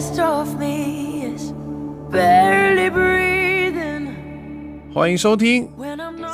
[0.00, 1.52] The best of me is
[2.10, 4.08] barely breathing.
[4.94, 5.68] 欢迎收听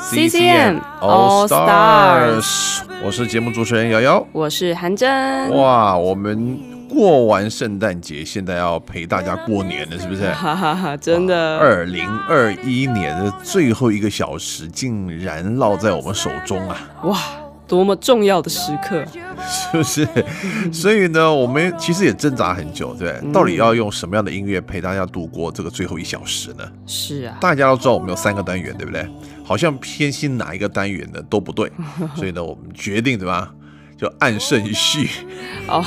[0.04, 4.24] CCM All Stars，我是节目主持人瑶瑶。
[4.32, 6.56] 我是韩真，哇，我们
[6.88, 10.30] 过完圣诞节，现在要陪大家过年了，是不是？
[10.32, 16.78] 哈哈哈，真的，二零二一年的最后一个小时，竟然落在我们手中啊！
[17.02, 17.18] 哇，
[17.66, 19.04] 多么重要的时刻，
[19.48, 20.08] 是不是？
[20.72, 26.64] 所以呢，我们其实也挣扎很久，对到底要用什么样的音乐陪大家度过这个最后一小时呢？
[26.86, 29.06] 是啊，大家都知道我们有三个单元，对不对？
[29.44, 31.70] 好像偏心哪一个单元的都不对，
[32.16, 33.52] 所以呢，我们决定对吧？
[33.96, 35.08] 就按顺序。
[35.68, 35.82] 哦，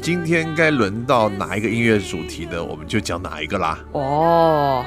[0.00, 2.62] 今天该轮到哪一个音乐主题呢？
[2.64, 3.78] 我们就讲哪一个啦。
[3.92, 4.84] 哦，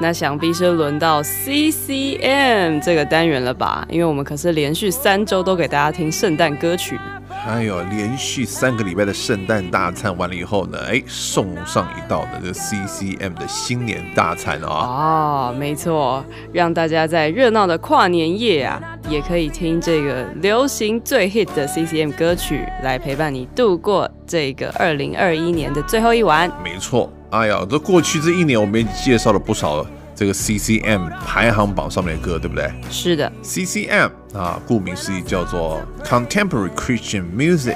[0.00, 3.86] 那想必是轮到 CCM 这个单元了吧？
[3.88, 6.98] 因为我们可是连续三周都给大家听圣诞歌曲。
[7.28, 26.50] 还有连续三个礼拜的圣诞大餐完了以后呢，哎，送上一道的这个 CCM 的新年大餐啊、哦，没错，让大家在热闹的跨年夜啊，也可以听这个流行最 hit 的 CCM 歌曲，来陪伴你度过这个二零二一年的最后一晚。
[26.62, 29.84] 没错，哎呀，这过去这一年我们也介绍了不少
[30.14, 37.74] 这个 CCM 排行榜上面的歌，对不对是的，？CCM 啊，顾名思义叫做 Contemporary Christian Music，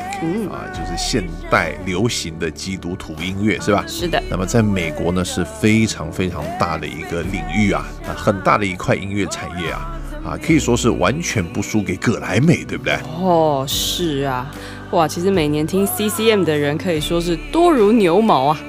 [0.48, 3.84] 啊，就是现代流行的基督徒音乐，是吧？
[3.88, 12.96] 是的，那么在美国呢是非常非常大的一个领域啊，啊，很大的一块音乐产业啊，啊，可以说是完全不输给葛莱美，对不对？
[13.20, 14.48] 哦，是啊，
[14.92, 18.60] 哇，其实每年听 CCM 的人可以说是多如牛毛啊。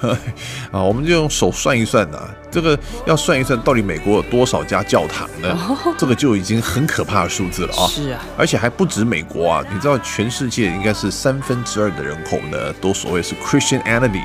[0.70, 2.18] 啊，我们就用手算一算呐、
[2.50, 5.56] 这个要算一算到底美国有多少家教堂呢？
[5.96, 7.86] 这个就已经很可怕的数字了啊！
[7.88, 14.24] 是啊，而且还不止美国啊，你知道全世界应该是三分之二的人口呢，都所谓是 Christianity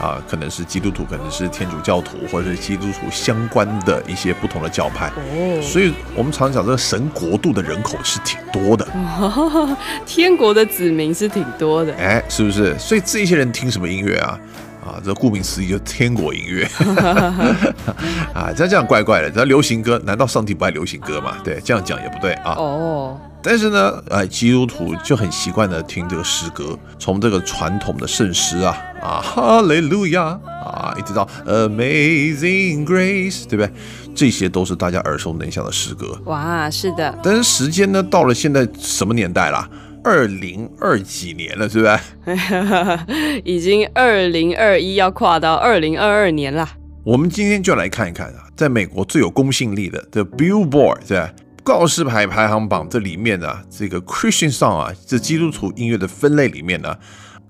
[0.00, 5.08] 啊，可能是基督徒，可能是天主教徒，或者是基督徒相关的一些不同的教派。
[5.08, 8.86] 哦，所以我们常讲这个神国度的人口是挺多的，
[10.04, 11.94] 天国的子民是挺多的。
[11.94, 12.76] 哎，是不是？
[12.78, 14.38] 所以这些人听什么音乐啊？
[14.84, 16.68] 啊，这顾名思义就天国音乐
[18.34, 19.30] 啊，这样这样怪怪的。
[19.30, 21.36] 这流行歌，难道上帝不爱流行歌吗？
[21.42, 22.54] 对，这样讲也不对啊。
[22.58, 33.70] 哦，但是呢，哎，基督徒就很习惯的听这个诗歌，从这个传统的圣诗啊啊，哈利路亚啊，一直到 Amazing Grace，对不对？
[34.14, 36.16] 这些都是大家耳熟能详的诗歌。
[36.26, 39.68] 哇，是的，但是时间呢，到了现在什么年代啦？
[40.04, 43.40] 二零二几年了，是不是？
[43.42, 46.68] 已经二零二一要跨到二零二二年了。
[47.02, 51.32] 我们今天就来看一看啊，在美国最有公信力的 The Billboard 对吧
[51.62, 56.94] 告示牌排行榜这里面呢，这个 Christian song 啊，这基督徒音乐的分类里面呢，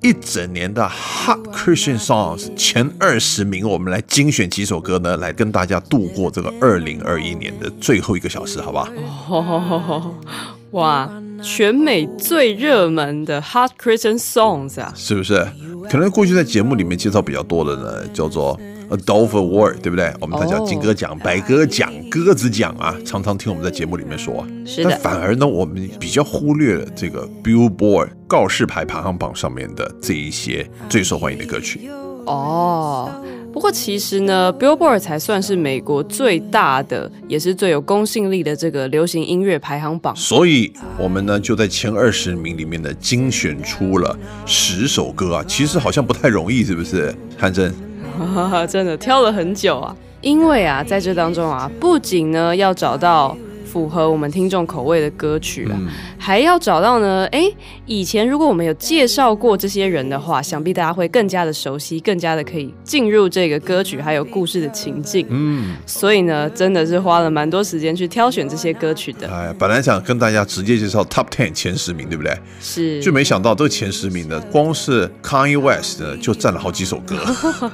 [0.02, 8.88] 一整年的 Hot Christian Songs 前二十名，我们来精选几首歌呢，来跟大家度过这个二零二一年的最后一个小时，好不好？
[9.30, 10.14] 哦，
[10.74, 11.08] 哇，
[11.40, 15.46] 全美最热门的 Hot Christian Songs 啊，是不是？
[15.88, 18.58] 可能过去在节目里面介绍比较多的呢，叫做
[18.90, 20.12] Adolph Award，对不对？
[20.20, 24.44] 我们大家哦金歌奖、白鸽奖、鸽子奖啊，常常听我们在节目里面说。
[24.66, 31.88] 是的但反而呢，我们比较忽略了这个 Billboard 告示牌排行榜上面的这一些最受欢迎的歌曲。
[32.26, 33.10] 哦。
[33.54, 40.12] 不过其实呢，Billboard 才算是美国最大的，也是最有公信力的这个流行音乐排行榜。
[40.16, 47.14] 所以，我们呢就在前二十名里面呢精选出了十首歌啊，其实好像不太容易，是不是？
[47.38, 47.72] 汉真，
[48.68, 49.94] 真的挑了很久啊。
[50.20, 53.36] 因为啊，在这当中啊，不仅呢要找到
[53.74, 55.76] 符合我们听众口味的歌曲啊，
[56.16, 57.26] 还要找到呢。
[57.32, 57.50] 哎，
[57.86, 65.26] 以前如果我们有介绍过这些人的话，想必大家会更加的熟悉，更加的可以进入这个歌曲还有故事的情境。
[65.28, 69.28] 嗯，所以呢，真的是花了蛮多时间去挑选这些歌曲的。
[69.28, 72.38] 哎，本来想跟大家直接介绍 Top Ten 前十名，对不对？
[72.60, 77.16] 是，就没想到这个前十名呢，光是 Kanye West 呢就占了好几首歌，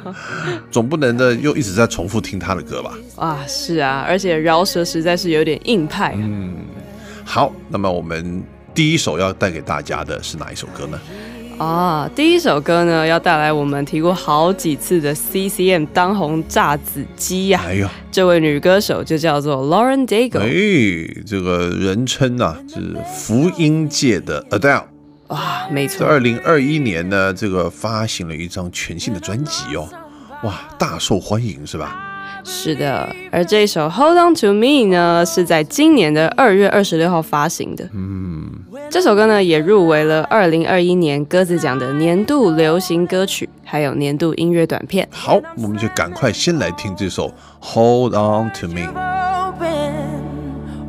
[0.73, 2.95] 总不能呢又一直在重复听他的歌吧？
[3.17, 6.15] 啊，是啊，而且饶舌实在是有点硬派。
[6.17, 6.55] 嗯，
[7.25, 8.43] 好，那么我们
[8.73, 10.99] 第一首要带给大家的是哪一首歌呢？
[11.59, 17.61] 啊，第一首歌呢要带来我们提过好几次的 CCM 当红炸子鸡呀。
[17.63, 20.41] 哎呦，这位女歌手就叫做 Lauren Daigle。
[20.41, 24.85] 哎，这个人称啊是福音界的 Adele。
[25.27, 26.01] 哇，没错。
[26.01, 29.87] 在二零二一年呢，这个发行了一张全新的专辑哦，
[30.45, 32.10] 哇，大受欢迎是吧？
[32.45, 37.89] 是的，而这一首《Hold On To Me》呢，是在今年的二月二十六号发行的。
[37.93, 38.51] 嗯，
[38.91, 45.09] 这首歌呢也入围了二零二一年鸽子奖的年度流行歌曲，还有年度音乐短片。
[45.11, 47.29] 好，我们就赶快先来听这首
[47.61, 48.81] 《Hold On To Me》。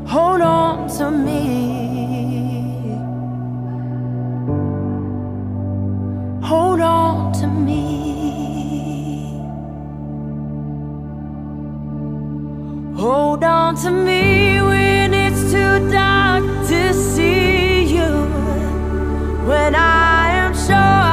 [0.07, 1.31] Hold on to me.
[6.42, 8.00] Hold on to me.
[13.01, 18.12] Hold on to me when it's too dark to see you.
[19.50, 21.11] When I am sure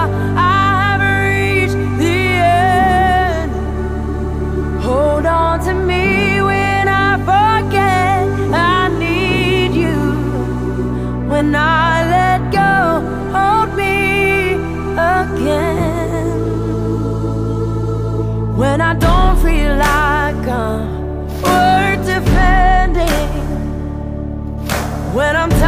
[25.19, 25.68] when I'm tired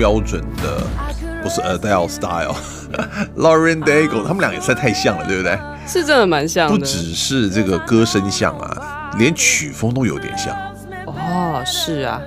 [0.00, 0.80] 标准的，
[1.42, 5.58] 不是 Adele style，Lauren Daigle，他们俩也实在太像了，对不对？
[5.86, 6.78] 是真的蛮像的。
[6.78, 10.56] 不只是这个歌声像啊，连曲风都有点像。
[11.04, 12.18] 哦，是啊，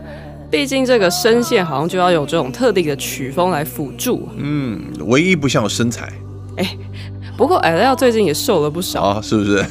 [0.51, 4.29] 毕竟这个声线好像就要有这种特定的曲风来辅助。
[4.37, 6.13] 嗯，唯一不像的身材
[6.57, 6.77] 哎，
[7.35, 9.01] 不过 Adele 最近也瘦了不少。
[9.01, 9.65] 啊，是不是？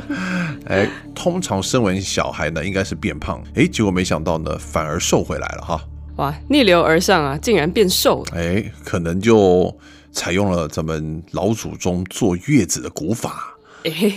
[0.64, 5.78] 哎，通常生完小孩呢，应该是变胖，哎，结果没想到呢，反而瘦回来了哈。
[6.18, 8.36] 哇，逆流而上啊，竟然变瘦了。
[8.36, 9.72] 哎，可能就
[10.12, 13.56] 采用了咱们老祖宗坐月子的古法。
[13.84, 14.12] 哎，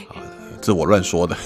[0.59, 1.37] 这我乱说的。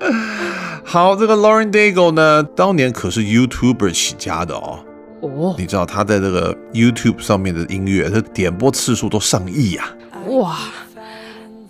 [0.84, 4.80] 好，这个 Lauren Daigle 呢，当年可是 YouTuber 起家的哦。
[5.22, 9.88] 哦，你知道他在这个 YouTube 上面的音乐，他点播次数都上亿呀、
[10.28, 10.58] 哇！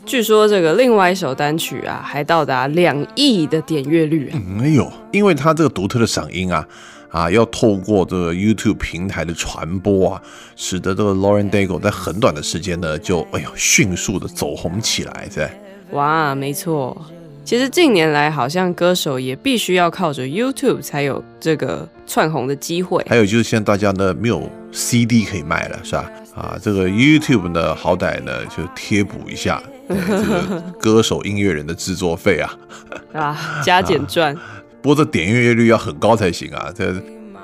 [0.04, 4.40] 据说这个另外一首单曲啊，还到达两亿的点阅率啊。
[4.44, 6.66] 嗯哎呦，因为他这个独特的嗓音啊，
[7.10, 10.22] 啊，要透过这个 YouTube 平台的传播啊，
[10.56, 15.50] 使得这个 Lauren Daigle 在很短的时间呢，就哎呦迅速的走红起来，对。
[15.92, 16.96] 哇，没错。
[17.44, 23.04] 其实近年来，好像歌手也必须要靠着 YouTube 才有这个窜红的机会。
[23.08, 26.08] 还有就是现在大家呢没有 CD 可以卖了，是吧？
[26.36, 32.56] 啊，这个 YouTube 呢，好歹呢就贴补一下这个歌手音乐人的制作费啊。
[33.12, 34.40] 啊，加减赚不
[34.82, 36.92] 过这点阅率要很高才行啊，这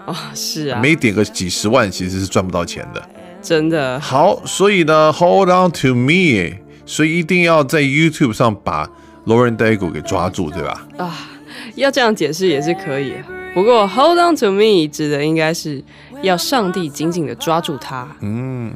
[0.06, 3.02] 啊，是啊，没点个几十万其实是赚不到钱的。
[3.42, 8.90] 真的好，所以呢，Hold on to me，所以一定要在 YouTube 上把
[9.26, 10.86] Lauren Daigle 给抓住，对吧？
[10.98, 11.14] 啊，
[11.76, 13.12] 要这样解释也是可以。
[13.54, 15.82] 不过 Hold on to me 指的应该是
[16.22, 18.08] 要上帝紧紧的抓住他。
[18.20, 18.72] 嗯，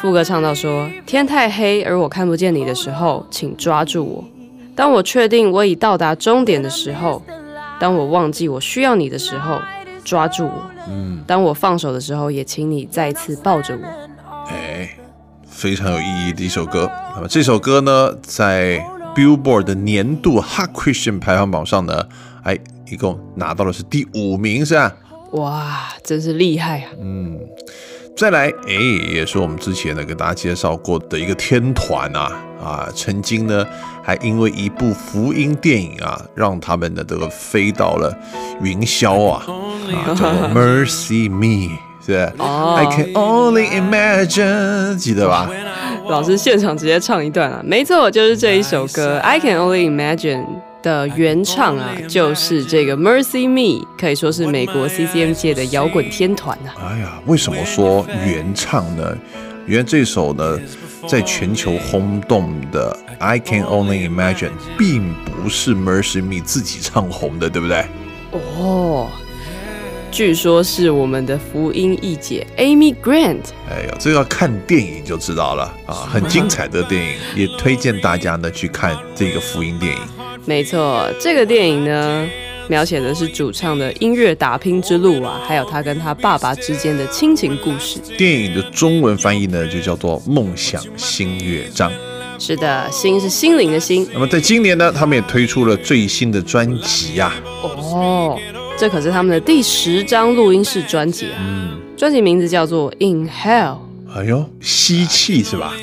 [0.00, 4.24] 副歌唱到说：“天太黑，而我看不见你的时候，请抓住我。
[4.74, 7.22] 当我确定我已到达终点的时候，
[7.80, 9.60] 当我忘记我需要你的时候，
[10.04, 10.70] 抓住我。
[10.88, 13.86] 嗯，当我放手的时候，也请你再次抱着我。
[14.48, 14.96] 哎，
[15.46, 16.90] 非常有意义的一首歌。
[17.14, 18.78] 那么这首歌呢，在
[19.14, 22.06] Billboard 的年度 Hot Christian 排行榜上呢，
[22.42, 22.58] 哎，
[22.90, 24.94] 一共拿到的是第五名，是吧？
[25.32, 26.90] 哇，真是厉害啊！
[27.00, 27.38] 嗯
[28.16, 28.74] 再来，哎，
[29.12, 33.64] 也是我们之前呢给大家介绍过的一个天团啊啊，曾经呢
[34.08, 38.10] 还因为一部福音电影啊，让他们的这个飞到了
[38.62, 39.44] 云霄啊
[39.92, 45.50] 啊， 叫做 Mercy Me，是吧、哦 I can only imagine，记得吧？
[46.08, 50.42] 老师现场直接唱一段啊，没错，就是这一首歌《I Can Only Imagine》
[50.80, 56.72] 的原唱啊，就是这个 Mercy Me，可以说是美国 CCM 界的摇滚天团啊。
[56.80, 59.14] 哎呀，为什么说原唱呢？
[59.66, 60.58] 原来这首呢，
[61.06, 67.84] 在全球轰动的《I Can Only Imagine》并不是 Mercy Me 自己唱红的，对不对？
[68.32, 69.08] 哦，
[70.10, 73.40] 据说是我们的福音一姐 Amy Grant。
[73.70, 80.00] 哎呀，这个要看电影就知道了啊，很精彩的电影，也推荐大家呢去看这个福音电影。
[80.44, 82.28] 没错，这个电影呢，
[82.68, 87.98] 描写的是主唱的音乐打拼之路啊，还有他跟他爸爸之间的亲情故事。
[88.16, 91.90] 电影的中文翻译呢就叫做《梦想新乐章》。
[92.38, 98.38] 是的，心是心灵的心那么在今年呢，他们也推出了最新的专辑啊，哦，
[98.78, 101.38] 这可是他们的第十张录音室专辑啊。
[101.96, 103.76] 专辑名字叫做《In Hell》。
[104.14, 105.74] 哎呦，吸气是吧？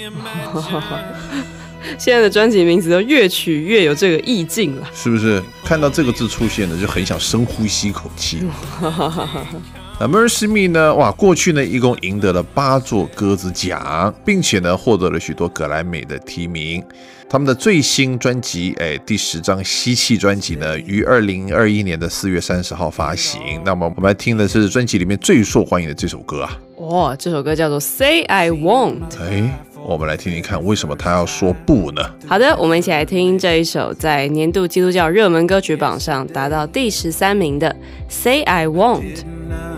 [1.99, 4.89] 现在的专辑名字都越取越有这个意境了。
[4.93, 8.39] 是不是看到这个字出现呢，就很想深呼吸一口气？
[9.97, 10.93] 那 Mercy Me 呢？
[10.93, 16.83] 哇，过去呢一共赢得了八座鸽子奖，并且呢获得了许多格莱美的提名。
[17.29, 23.61] 他们的最新专辑，哎，第十张吸气专辑呢，于二零二一年的四月三十号发行。
[23.63, 26.59] 那么我们来听的是专辑里面最受欢迎的这首歌啊！
[26.75, 29.09] 哦、这首歌叫做《Say I Won't》。
[29.21, 32.01] 哎，我们来听听看，为什么他要说不呢？
[32.27, 37.69] 好的，我们一起来听这一首在年度基督教热门歌曲榜上达到第十三名的
[38.09, 39.17] 《Say I Won't》。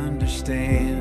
[0.08, 0.96] understand.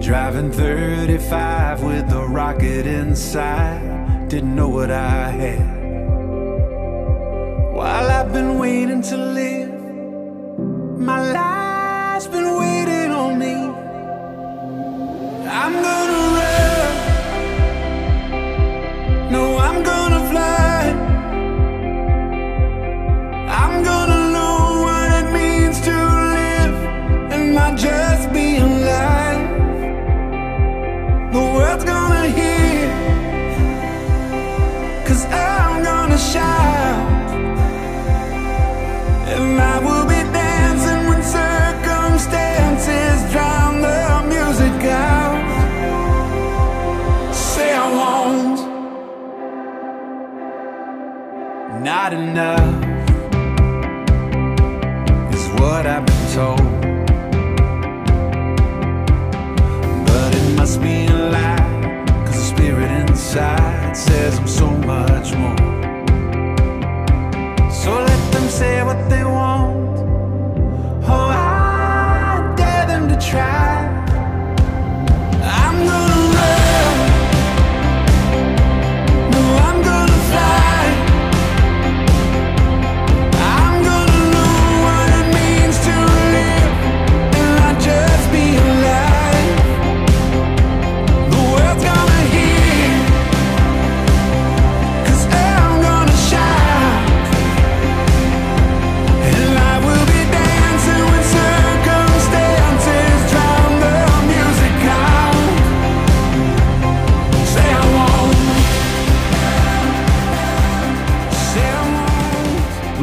[0.00, 3.80] Driving 35 with a rocket inside.
[4.28, 5.60] Didn't know what I had.
[7.72, 9.70] While I've been waiting to live,
[10.98, 13.83] my life's been waiting on me.
[15.56, 16.33] I'm gonna
[52.04, 52.84] Not enough
[55.32, 56.60] is what I've been told.
[60.06, 65.56] But it must be a lie, cause the spirit inside says I'm so much more.
[67.72, 69.96] So let them say what they want.
[71.08, 73.73] Oh, I dare them to try.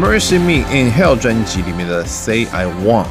[0.01, 3.05] Mercy Me in Hell 专辑里面的 Say I Want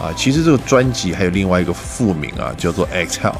[0.00, 3.30] 啊，其实这个专辑还有另外一个副名啊，叫做 Exhale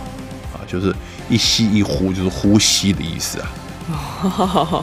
[0.53, 0.93] 啊，就是
[1.29, 4.83] 一吸一呼，就是呼吸的意思啊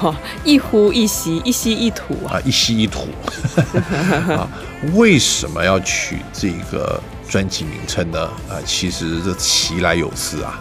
[0.44, 2.38] 一呼一吸，一吸一吐啊！
[2.38, 3.08] 啊，一吸一吐
[4.32, 4.48] 啊。
[4.92, 8.20] 为什么要取这个专辑名称呢？
[8.48, 10.60] 啊，其实这其来有自啊。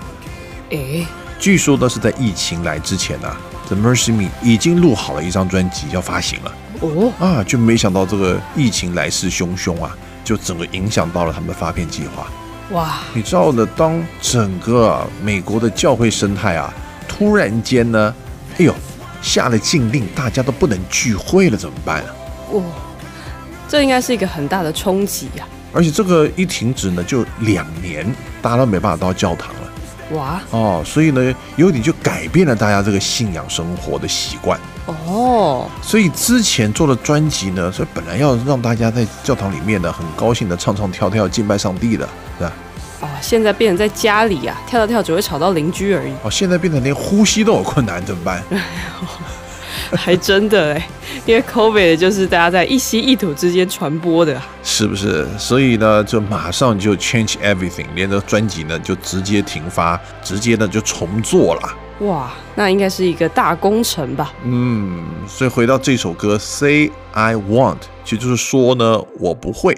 [0.72, 1.06] 诶，
[1.38, 3.38] 据说呢是在疫情来之前啊，
[3.70, 6.51] 这 Mercy Me 已经录好了一张专辑要发行了。
[6.83, 12.27] 哦，啊，就没想到这个疫情来势汹汹啊，就整个影响到了他们的发片计划。
[12.71, 16.73] 哇，你知道的，当整个、啊、美国的教会生态啊，
[17.07, 18.13] 突然间呢
[18.57, 18.75] 哎呦，
[19.21, 22.07] 下了禁令，大家都不能聚会了，怎么办啊？
[22.51, 22.61] 哇，
[23.69, 25.47] 这应该是一个很大的冲击啊！
[25.71, 28.05] 而且这个一停止呢，就两年，
[28.41, 29.62] 大家都没办法到教堂了
[30.13, 34.60] 哇哦，所以呢，有点就改变了大家这个信仰生活的习惯。
[34.86, 42.51] 哦，所以之前做的专辑呢，所以本来要让大家在教堂里面呢，很高兴的唱唱跳跳敬拜上帝的，是吧？
[43.01, 48.43] 哦，现在变成在家里啊，跳跳跳只会吵到邻居而已，哦，现在变成连呼吸都有困难，怎么办？
[49.95, 50.88] 还真的哎，
[51.25, 54.47] 因为 COVID 就是大家在一吸一吐之间传播的啊。
[54.63, 55.27] 是不是？
[55.38, 61.77] 所以呢，就马上就 change everything，连着专辑呢就直接停发，直接呢就重做了。
[62.00, 64.33] 哇，那应该是一个大工程吧？
[64.43, 69.73] 嗯，所以回到这首歌 Say I Want，其实就是说呢，我不会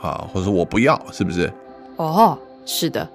[0.00, 1.52] 啊，或者说我不要，是不是？
[1.96, 3.06] 哦，是的。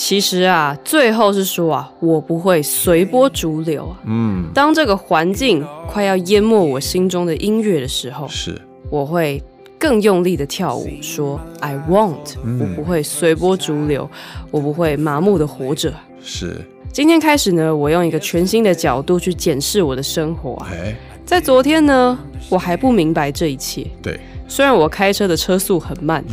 [0.00, 3.98] 其实啊，最后是说啊，我不会随波逐流啊。
[4.06, 8.56] 嗯，当这个环境快要淹没我心中的音乐的时候，是，
[8.90, 9.42] 我会
[9.76, 12.60] 更用力的跳舞，说 I won't，、嗯。
[12.60, 14.08] 我不会随波逐流，
[14.52, 15.92] 我不会麻木的活着。
[16.22, 16.56] 是，
[16.92, 20.64] 今天开始呢，我用一个全新的角度去检视我的生活
[21.24, 22.16] 在昨天呢，
[22.48, 23.84] 我还不明白这一切。
[24.00, 26.24] 对，虽然我开车的车速很慢，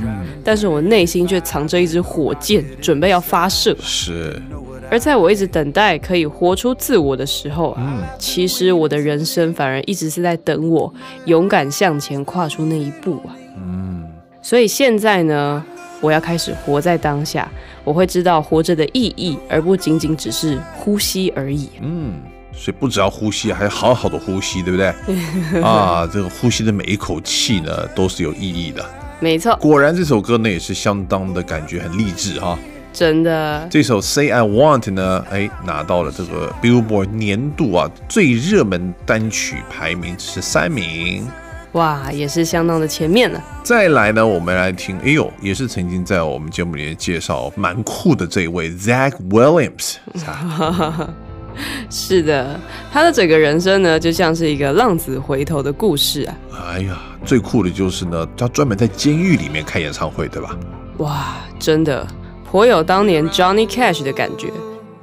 [0.43, 3.75] 但是我内心却藏着一支火箭，准备要发射。
[3.81, 4.41] 是，
[4.89, 10.91] 而在我一直等待可以活出自我的时候啊，嗯其实我的人生反而一直是在等我
[11.25, 13.35] 勇敢向前跨出那一步啊。
[13.57, 14.03] 嗯，
[14.41, 15.63] 所以现在呢，
[15.99, 17.51] 我要开始活在当下，
[17.83, 21.69] 我会知道活着的意义，而不仅仅只是呼吸而已。
[21.81, 22.13] 嗯，
[22.55, 25.61] 所以不只要呼吸，还要好好的呼吸，对不对？
[25.61, 28.83] 啊，这个呼吸的每一口气呢，都是有意义的。
[29.19, 32.57] 没错，果然，这首歌呢也是相当的感觉很励志哈。
[32.91, 41.27] 真的这首 Say I Want 呢，哎，拿到了这个 Billboard 年度啊最热门单曲排名十三名。
[41.73, 43.43] 哇，也是相当的前面了。
[43.63, 49.95] 再来呢，我们来听，哎呦，也是曾经在我们节目里面介绍蛮酷的这一位 Zach Williams，
[51.89, 52.59] 是的，
[52.91, 56.35] 他的整个人生呢，就像是一个浪子回头的故事啊。
[56.73, 60.57] 哎呀，最酷的就是呢，他专门在监狱里面开演唱会，对吧？
[60.97, 62.05] 哇，真的
[62.49, 64.49] 颇有当年 Johnny Cash 的感觉。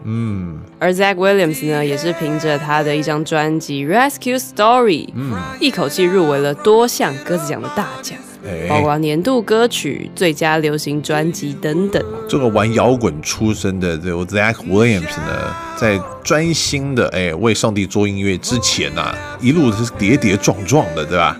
[0.05, 8.19] 嗯，而 Zach Williams 呢，也是凭着他的一张专辑《Rescue Story》，嗯，一口气入围了多项鸽子奖的大奖，
[8.68, 12.02] 包哎，括年度歌曲、最佳流行专辑等等。
[12.28, 21.38] 这个玩摇滚出身的这个 Zach Williams 呢，在专心的哎为上帝做音乐之前呐、一路是跌跌撞撞的，对吧？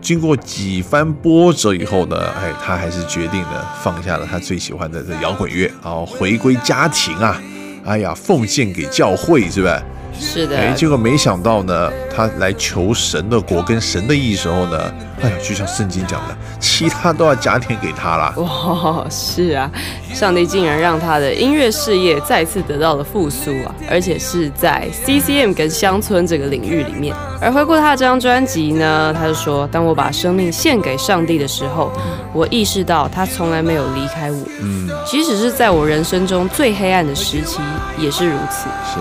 [0.00, 7.40] 经过几番波折以后呢，哎，他还是决定呢放下了他最喜欢的这摇滚乐，然后回归家庭啊，
[7.84, 9.82] 哎呀，奉献给教会，是吧？
[10.20, 18.34] 是的，哎，结果没想到呢，他来求神的国跟神的意时候呢，哎呀，就像圣经讲的，其他都要加添给他啦。
[18.38, 19.70] 哇，是啊，
[20.12, 27.14] 上帝竟然让他的音乐事业再次得到了复苏啊，而且是在 CCM 跟乡村这个领域里面。
[27.40, 31.92] 而回顾他的这张专辑呢，他就说：“当我把生命献给上帝的时候，
[32.32, 37.60] 我意识到他从来没有离开我，嗯，即使是在我人生中最黑暗的时期
[37.96, 38.68] 也是如此。
[38.92, 38.98] 是。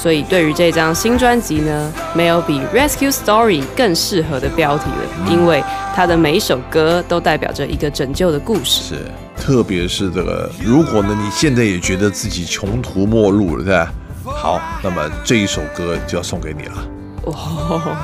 [0.00, 8.94] 所以对于这张新专辑呢，没有比 Rescue Story 更适合的标题了，因为它的每一首歌都代表着一个拯救的故事。
[8.94, 8.96] 是，
[9.36, 13.92] 特别是这个，如果呢你现在也觉得自己穷途末路了，对吧？
[14.24, 16.88] 好，那么这一首歌就要送给你了。
[17.24, 17.96] 哦，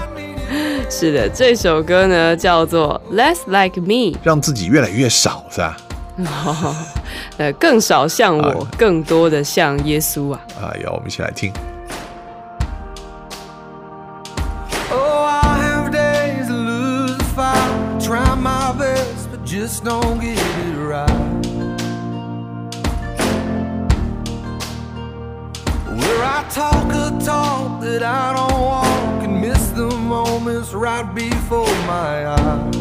[0.90, 5.76] 是的，这首歌呢叫做《Less Like Me 让自己越来越少，是吧？》，
[7.38, 10.40] 呃，更少像我啊，更多的像耶稣啊。
[10.60, 11.52] 啊，要，我们一起来听。
[19.66, 21.08] Just don't get it right.
[25.88, 31.74] Where I talk a talk that I don't walk and miss the moments right before
[31.86, 32.74] my eyes.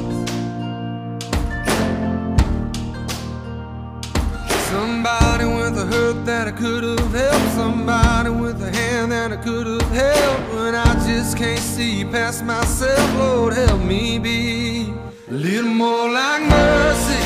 [4.67, 7.55] Somebody with a hurt that I could have helped.
[7.55, 10.53] Somebody with a hand that I could have held.
[10.53, 15.02] When I just can't see past myself, Lord, help me be
[15.33, 17.23] a little more like mercy,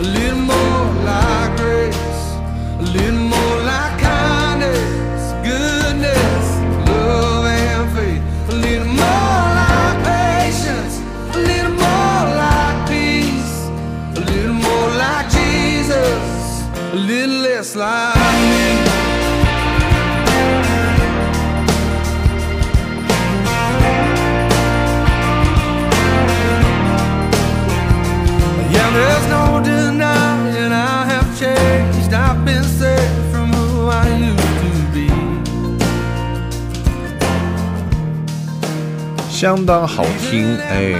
[0.00, 0.71] a little more
[39.42, 40.94] 相当好听，哎，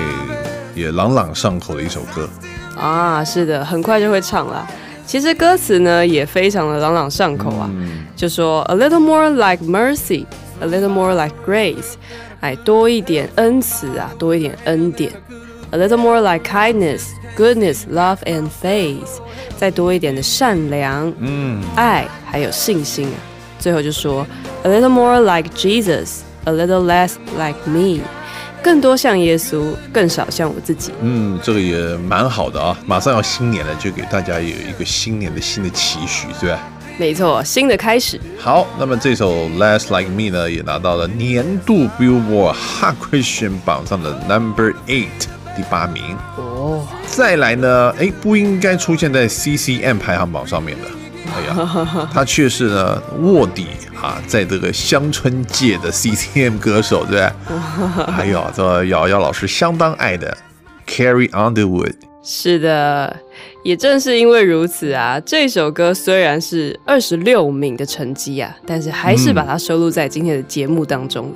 [0.75, 2.29] 也朗朗上口的一首歌。
[2.77, 4.69] 啊，是的，很快就会唱了。
[5.07, 7.71] 其实歌词呢也非常的朗朗上口啊，
[8.17, 10.27] 就说 A little more like mercy,
[10.59, 11.93] a little more like grace，
[12.41, 15.13] 哎，多一点恩慈啊，多一点恩典。
[15.71, 19.21] A little more like kindness, goodness, love and faith，
[19.57, 23.15] 再多一点的善良、嗯，爱还有信心啊。
[23.61, 24.27] 最后就说
[24.65, 28.01] A little more like Jesus, a little less like me，
[28.63, 30.93] 更多像耶稣，更少像我自己。
[31.01, 31.77] 嗯，这个也
[32.09, 32.79] 蛮好的啊！
[32.87, 36.61] 马上要新年了，就给大家有一个新年的新的期许，对吧？
[36.99, 38.21] 没错，新的开始。
[38.39, 45.09] 好，那么这首《Less Like Me》呢，也拿到了年度 Billboard Hot Christian 榜上的 Number Eight
[45.57, 46.17] 第八名。
[46.37, 51.02] 哦，再来呢，哎，不应该出现在 CCM 排行榜上面的。
[51.35, 53.67] 哎呀， 他却是呢卧底
[54.01, 58.05] 啊，在这个乡村界的 CCM 歌手，对不对？
[58.13, 60.37] 还有这瑶瑶老师相当爱的
[60.87, 61.95] Carrie Underwood。
[62.25, 63.17] 是的，
[63.65, 71.35] 也正是因为如此啊，这首歌虽然是二十六名的成绩啊，但是还是把它收录在今天的节目当中了。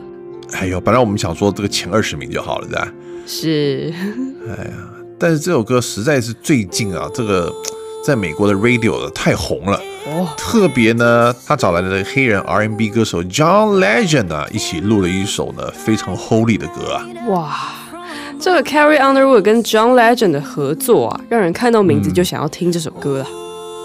[0.53, 2.93] 哎呦，本来我们想说这个前二十名就好了，对吧？
[3.27, 3.93] 是，
[4.47, 4.71] 哎呀
[5.19, 7.53] 但是这首歌实在是最近啊，这个
[8.05, 9.81] 在美国的 radio 的太红了。
[10.09, 17.07] 哦，特别呢，他找来了黑人 R&B 歌手 John Legend 啊，一起录了一首呢非常 holy 的歌啊。
[17.29, 17.57] 哇，
[18.41, 23.27] 这个 Carrie Underwood 跟 John Legend 的合作啊，让人看到名字就想要听这首歌啊。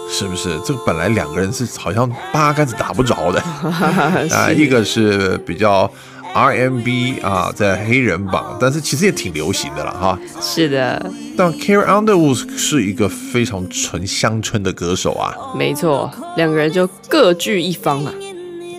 [0.08, 0.50] 是不是？
[0.64, 5.90] 这个本来两个人是好像八竿子打不着的 啊，是一个是比较
[6.34, 10.18] R&B 啊，在黑人榜，但是其实也挺流行的了哈。
[10.40, 18.12] 是的，但 Carrie Underwood 是一个非常纯乡村的歌手啊，没错，两个人就各据一方啊。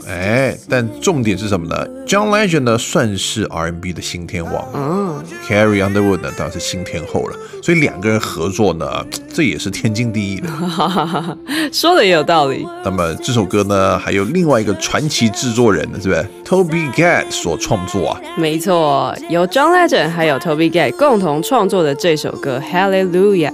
[0.08, 8.86] 哎，但重点是什么呢？John Legend 呢算是 R&B 的新天王，嗯，Carrie Underwood 呢当然是新天后了，所以两个人合作呢，
[9.34, 10.50] 这也是天经地义的。
[10.50, 11.38] 哈哈哈哈，
[11.72, 12.66] 说的也有道理。
[12.84, 18.22] 那么这首歌呢，还有另外一个传奇制作人呢，是不是？Toby Gad 所创作啊。
[18.38, 23.50] 没错，由 John Legend 还有 Toby Gad 共同创作的这首歌《Hallelujah》，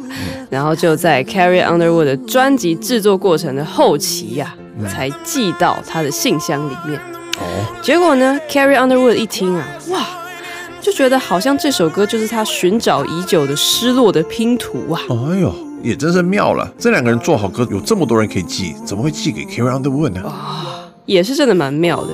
[0.49, 4.55] 然后就在 Carrie Underwood 的专辑制作过程的后期呀、
[4.87, 6.99] 才寄到他的信箱里面。
[7.39, 10.05] 哦，结果呢，Carrie Underwood 一听啊，哇，
[10.81, 15.01] 就觉得好像这首歌就是他寻找已久的失落的拼图啊。
[15.31, 16.69] 哎呦，也真是妙了。
[16.77, 20.21] 这两个人做好歌，有这么多人可以寄，怎么会寄给 Carrie Underwood 呢？
[21.05, 22.09] 也是真的蛮妙的。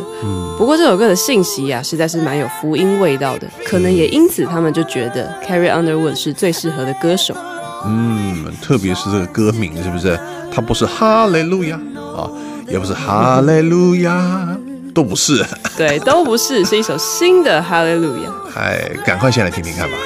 [0.57, 7.35] 不过这首歌的信息啊，实在是蛮有福音味道的，可能也因此他们就觉得 Carrie Underwood 是最适合的歌手。
[7.85, 10.17] 嗯，特别是这个歌名，是不是？
[10.49, 11.75] 它不是哈雷路亚
[12.15, 12.31] 啊，
[12.67, 14.57] 也不是哈利路亚，
[14.93, 15.45] 都不是。
[15.77, 18.31] 对，都不是，是一首新的 Hallelujah。
[18.55, 19.97] 哎，赶快先来听听看吧。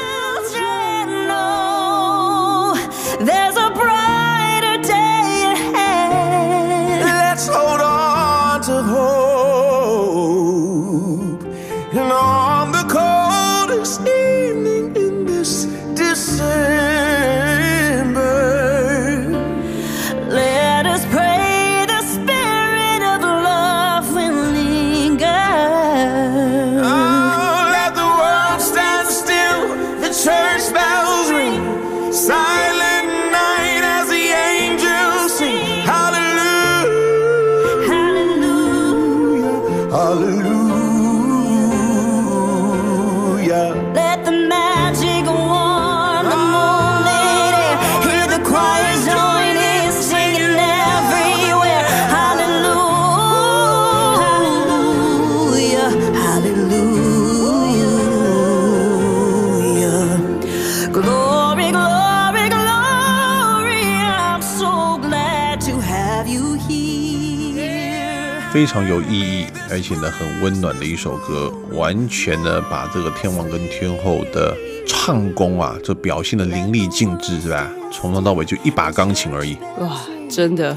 [68.59, 74.53] 非常有意义，而且呢很温暖的一首歌，完全呢把这个天王跟天后的
[74.85, 77.69] 唱功啊，这表现的淋漓尽致，是吧？
[77.89, 79.57] 从头到尾就一把钢琴而已。
[79.79, 80.75] 哇，真的，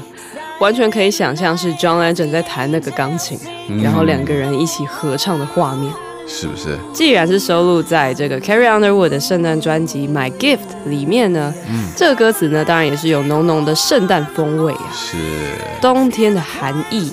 [0.61, 3.37] 完全可以想象是 John Legend 在弹那个钢琴，
[3.83, 5.91] 然后两个人一起合唱的画面。
[6.25, 6.77] 是不是？
[6.93, 11.53] 既然是收录在这个 Carrie Underwood 的圣诞专辑《My Gift》里面呢，
[11.97, 15.17] 这个歌词呢，当然也是有浓浓的圣诞风味啊，是
[15.81, 17.11] 冬天的寒意，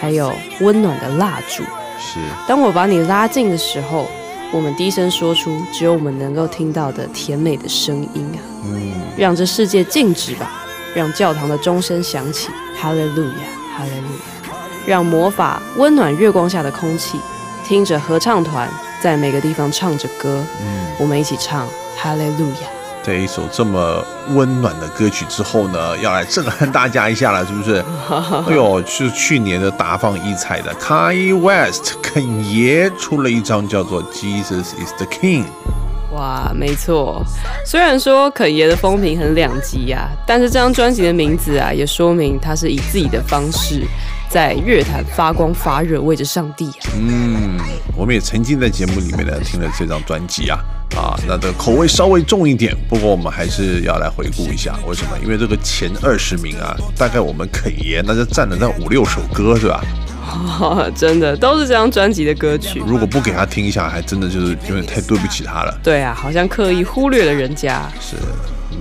[0.00, 1.62] 还有温暖的蜡烛。
[1.98, 4.06] 是，当我把你拉近的时候，
[4.52, 10.50] 我们低声说出只有我们能够听到的甜美的声音啊，嗯，让这世界静止吧，
[10.94, 14.54] 让教堂的钟声响起，哈利路亚，哈利路亚，
[14.86, 17.18] 让魔法温暖月光下的空气，
[17.64, 18.68] 听着合唱团
[19.00, 20.84] 在每个地方唱着歌，嗯。
[20.98, 22.68] 我们一起唱哈利路亚。
[23.04, 27.84] 在一首这么温暖的歌曲之后呢，要来震撼大家一下了，是不是？
[28.48, 35.42] 哎呦，是去年的大放异彩的 Kanye West 肯爷出了一张叫做《Jesus Is the King》。
[36.14, 37.22] 哇，没错。
[37.66, 43.82] 虽然说肯爷的风评很两极呀，但是这张专辑的名字啊，也说明他是以自己的方式
[44.30, 46.88] 在乐坛发光发热，为着上帝啊。
[46.96, 47.58] 嗯，
[47.96, 50.58] 我们也曾经在节目里面呢听了这张专辑啊，
[50.96, 55.18] 啊，那的口味稍微重一点，不过我们还是要来回顾一下，为什么？
[55.22, 59.82] 因为这个前二十名啊，大概我们肯爷那就占了那五六首歌是吧？
[60.94, 62.82] 真的都是这张专辑的歌曲。
[62.86, 65.78] 如果不给他听一下，还真的就是有点太对不起他了。
[65.82, 67.82] 对啊，好像刻意忽略了人家。
[68.00, 68.16] 是，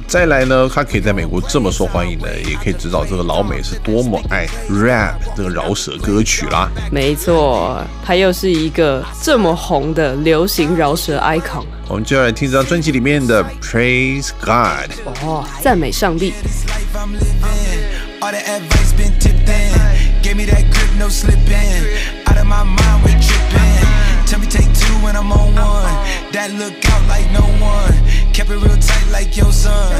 [0.07, 6.69] 再来呢，他可以在美国这么受欢迎呢，也可以知道这个老美是多么爱 rap 这个饶舌歌曲啦。
[6.91, 14.89] 没错，他又是一个这么红的流行饶舌 icon 我们就要来听这张专辑里面的 Praise God。
[15.21, 16.33] 哦，赞美上帝。
[20.33, 21.45] Gave me that grip, no slipping.
[22.25, 24.25] Out of my mind, we tripping.
[24.25, 25.93] Tell me take two when I'm on one.
[26.33, 27.93] That look out like no one.
[28.33, 29.93] Kept it real tight like your son.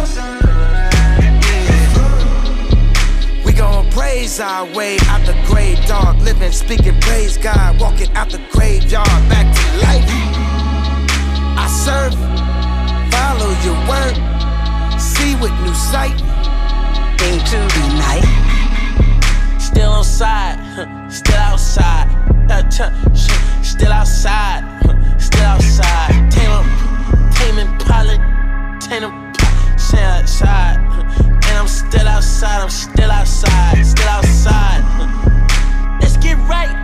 [3.46, 6.20] We gon' praise our way out the grave, dog.
[6.24, 7.80] Living, speaking, praise God.
[7.80, 10.10] Walking out the graveyard, back to life.
[11.62, 12.18] I serve,
[13.14, 14.18] follow your word,
[15.00, 16.18] see with new sight
[17.22, 18.53] into the night.
[19.74, 22.08] Still on side, huh, still outside.
[23.64, 24.64] Still outside,
[25.18, 26.30] still outside.
[26.30, 28.22] Tame 'em, taming pilot,
[28.80, 29.34] tame 'em,
[29.76, 30.78] stay outside.
[31.48, 34.84] And I'm still outside, I'm still outside, still outside.
[36.00, 36.76] Let's get right,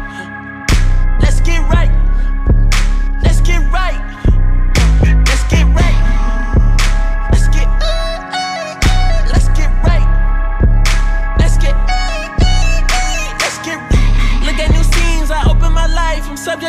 [1.21, 1.91] let's get right,
[3.21, 4.01] let's get right,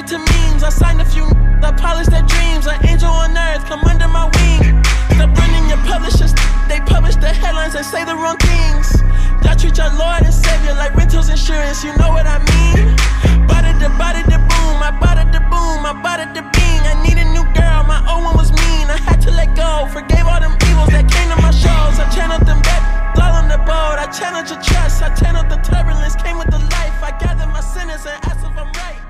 [0.00, 0.08] life.
[0.10, 0.62] To memes.
[0.62, 1.24] I signed a few.
[1.62, 2.66] I polish their dreams.
[2.66, 4.82] An angel on earth, come under my wing.
[5.16, 6.32] Stop running your publishers.
[6.68, 9.02] They publish the headlines and say the wrong things.
[9.44, 11.84] Y'all treat your Lord and Savior like rentals insurance.
[11.84, 12.96] You know what I mean?
[13.48, 14.76] Bada the bada the boom.
[14.80, 15.84] I bada the boom.
[15.84, 16.82] I bada the bing.
[16.88, 17.84] I need a new girl.
[17.84, 18.86] My old one was mean.
[18.88, 19.88] I had to let go.
[19.92, 22.00] Forgave all them evils that came to my shows.
[22.00, 23.16] I channeled them back.
[23.20, 24.00] All on the boat.
[24.00, 25.02] I channeled your trust.
[25.02, 26.16] I channeled the turbulence.
[26.16, 26.96] Came with the life.
[27.02, 29.09] I gathered my sinners and asked if I'm right.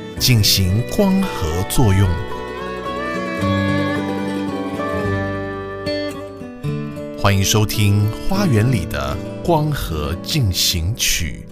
[0.21, 2.07] 进行光合作用。
[7.19, 11.43] 欢迎收听《花园里的光合进行曲》。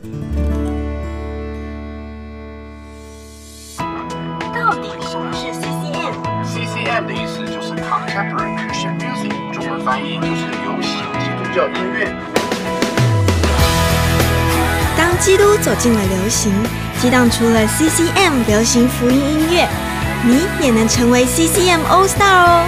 [4.54, 12.16] 到底什么是 CCM？CCM 的意思就是 Contemporary Christian Music，中文翻译就是流行基督教音乐。
[14.96, 16.54] 当基督走进了流行，
[17.02, 19.66] 激荡出了 CCM 流行福音音乐，
[20.26, 22.66] 你也能成为 CCM All Star 哦！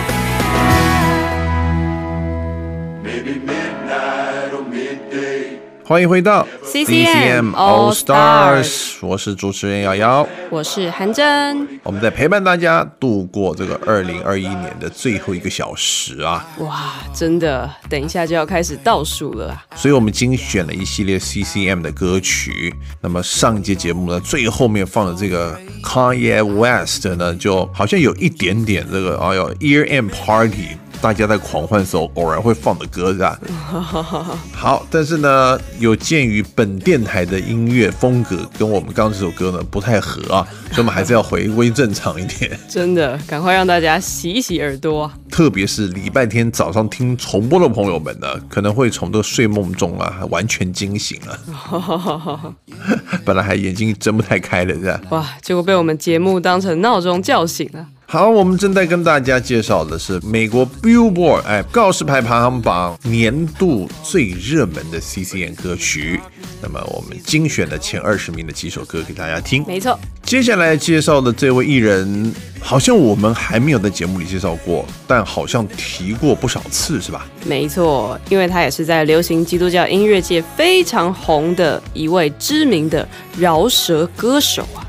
[5.83, 10.25] 欢迎回到 CCM All All Stars，我是主持人瑶瑶。
[10.49, 11.67] 我是韩真。
[11.83, 19.65] 我们在陪伴大家度过这个二零二一年的最后一个小时啊，哇，真的，等一下就要开始倒数了啊！
[19.75, 22.73] 所以我们精选了一系列 CCM 的歌曲。
[23.01, 30.77] 那么上一节节目呢，最后面放的这个 Kanye West 呢，就好像有一点点这个，哎呦，Year End Party。
[31.01, 33.39] 大家在狂欢的时候偶然会放的歌是吧？
[34.53, 42.57] 好，但是呢，有鉴于本电台的音乐风格跟我们刚刚这首歌呢不太合啊， 所以我们还是要回归正常一点。
[42.69, 45.13] 真的，赶快让大家洗一洗耳朵啊！
[45.31, 52.53] 特别是礼拜天早上听重播的朋友们呢，可能会从这个睡梦中啊完全惊醒了。
[53.25, 55.01] 本来还眼睛睁不太开的，是吧？
[55.09, 57.87] 哇，结果被我们节目当成闹钟叫醒了。
[58.11, 66.19] 好，我们正在跟大家介绍的是美国 Billboard 哎告示牌排行榜年度最热门的 CCM 歌曲。
[66.61, 69.63] 那么我们精选了前二十名的几首歌给大家听。
[69.65, 77.25] 没错，接下来介绍的这位艺人，好像我们还没有在节目里介绍过，但好像提过不少次，是吧？
[77.45, 84.83] 没错，因为他也是在流行基督教音乐界非常红的一位知名的饶舌歌手啊。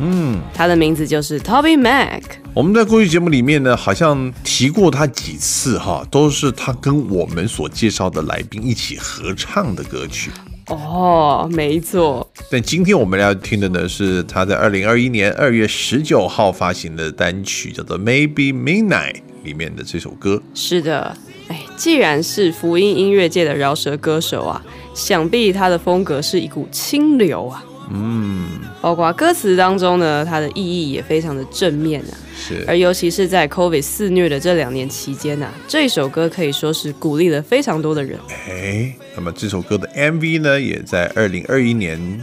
[0.00, 2.22] 嗯，他的名字就是 Toby Mac。
[2.54, 10.30] 我们在过去节目里面呢，好像提过他几次哈，都是他跟我们所介绍的来宾一起合唱的歌曲。
[10.66, 20.42] 哦，没错，但今天我们要听的呢，是他在二零二一年二月十九号发行的单曲，叫做《Maybe Midnight》里面的这首歌。
[20.54, 21.16] 是的，
[21.48, 24.62] 哎，既然是福音音乐界的饶舌歌手啊，
[24.94, 27.64] 想必他的风格是一股清流啊。
[27.90, 32.12] 嗯，包括歌词当中呢，它的意义也非常的正面啊。
[32.36, 38.18] 是，而尤其是在 COVID 肆虐的这两年期间呐、这首歌可以说是鼓励了非常多的人。
[38.48, 42.20] 哎，那么这首歌的 MV 呢，也在二零二一年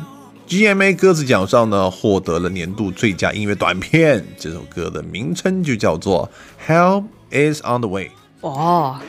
[0.47, 4.23] GMA 歌词奖上呢获得了年度最佳音乐短片。
[4.37, 6.29] 这首歌的名称就叫做
[6.71, 8.11] 《Help Is on the Way》，
[8.47, 8.99] 哦，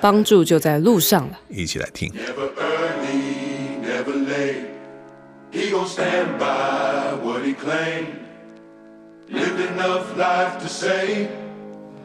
[0.00, 1.38] 帮助就在路上了。
[1.48, 2.12] 一起来听。
[5.50, 8.18] He gon' stand by what he claimed.
[9.28, 11.30] Lived enough life to say.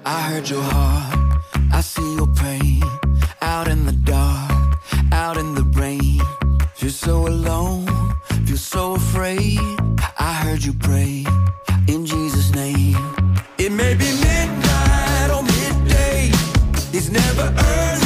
[0.05, 2.81] I heard your heart, I see your pain.
[3.41, 4.77] Out in the dark,
[5.11, 6.21] out in the rain.
[6.75, 7.87] Feel so alone,
[8.45, 9.59] feel so afraid.
[10.19, 11.25] I heard you pray
[11.87, 12.97] in Jesus' name.
[13.57, 16.31] It may be midnight or midday.
[16.91, 18.02] It's never early,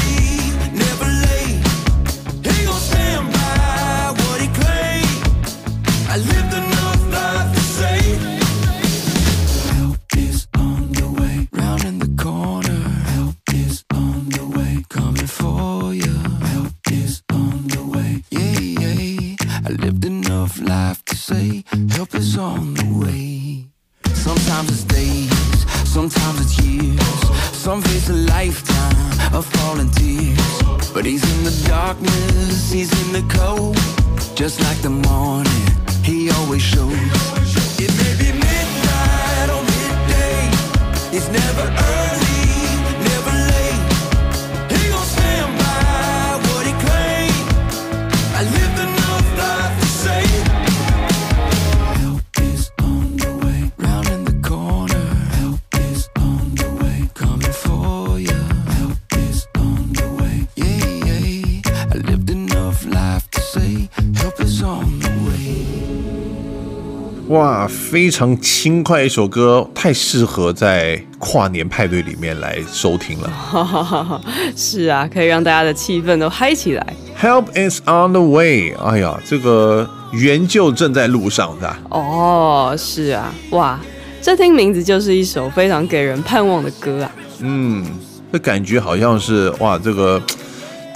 [68.07, 74.21] 非常轻快一首歌，太适合在跨年派对里面来收听了。
[74.55, 76.87] 是啊，可以让大家的气氛都嗨起来。
[77.21, 78.73] Help is on the way。
[78.81, 81.79] 哎呀，这个援救正在路上，是吧？
[81.89, 83.77] 哦，是啊，哇，
[84.21, 87.11] 这听名字就是一首非常给人盼望的歌啊。
[87.39, 87.85] 嗯，
[88.31, 90.21] 这感觉好像是哇，这个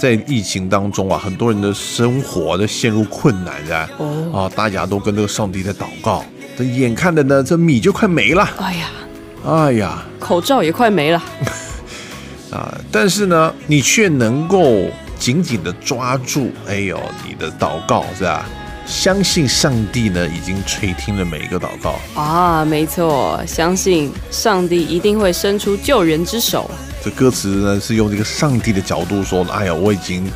[0.00, 3.90] 在疫情当中啊，很多人的生活都陷入困难，是吧？
[3.98, 6.24] 哦，啊，大家都跟这个上帝在祷告。
[6.56, 8.48] 这眼看着呢，这米就快没了。
[8.58, 8.88] 哎呀，
[9.46, 11.22] 哎呀，口罩也快没了。
[12.52, 12.76] 啊！
[12.90, 14.86] 但是呢，你却能够
[15.18, 18.44] 紧紧的抓住，哎呦，你的祷告是吧？
[18.84, 21.94] 相信上帝呢，已经垂听了每一个祷告。
[22.14, 26.70] 啊，没错，相信上帝一定会伸出救人之手。
[27.02, 30.30] 这歌词呢是用这个上帝的角度说的，哎呀，我已经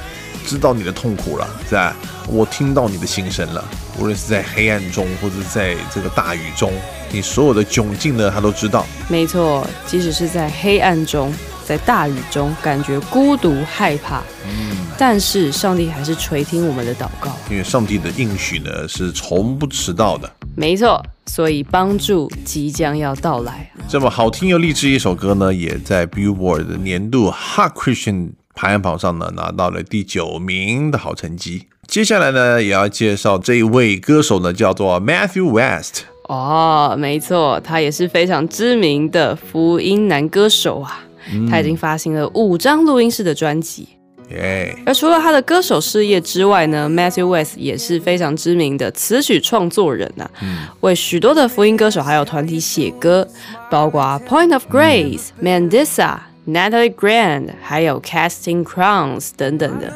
[0.47, 1.95] 知道你的痛苦了，是吧？
[2.29, 3.63] 我听到你的心声了，
[3.99, 6.73] 无论是在黑暗中，或者在这个大雨中，
[7.11, 8.87] 你所有的窘境呢，他都知道。
[9.09, 14.23] 没错，即使是在黑暗中，在大雨中，感觉孤独害怕，
[14.97, 17.37] 但是上帝还是垂听我们的祷告。
[17.51, 20.31] 因为上帝的应许呢是从不迟到的。
[20.57, 23.71] 没错，所以帮助即将要到来。
[23.89, 31.67] 这么好听又励志一首歌呢，也在 Billboard 的年度 Hot Christian 排行榜上呢拿到了第九名的好成绩。
[31.87, 36.03] 接下来呢，也要介绍这一位歌手呢，叫做 Matthew West。
[36.25, 41.05] 哦，没错，他也是非常知名的福音男歌手啊。
[41.51, 43.89] 他已经发行了五张录音室的专辑，
[44.31, 50.29] 耶、而除了他的歌手事业之外呢，Matthew West 也是非常知名的词曲创作人呐、
[50.81, 53.27] 为许多的福音歌手还有团体写歌，
[53.69, 59.93] 包括 Point of Grace、Mandisa、Natalie Grant，还有 Casting Crowns 等等的。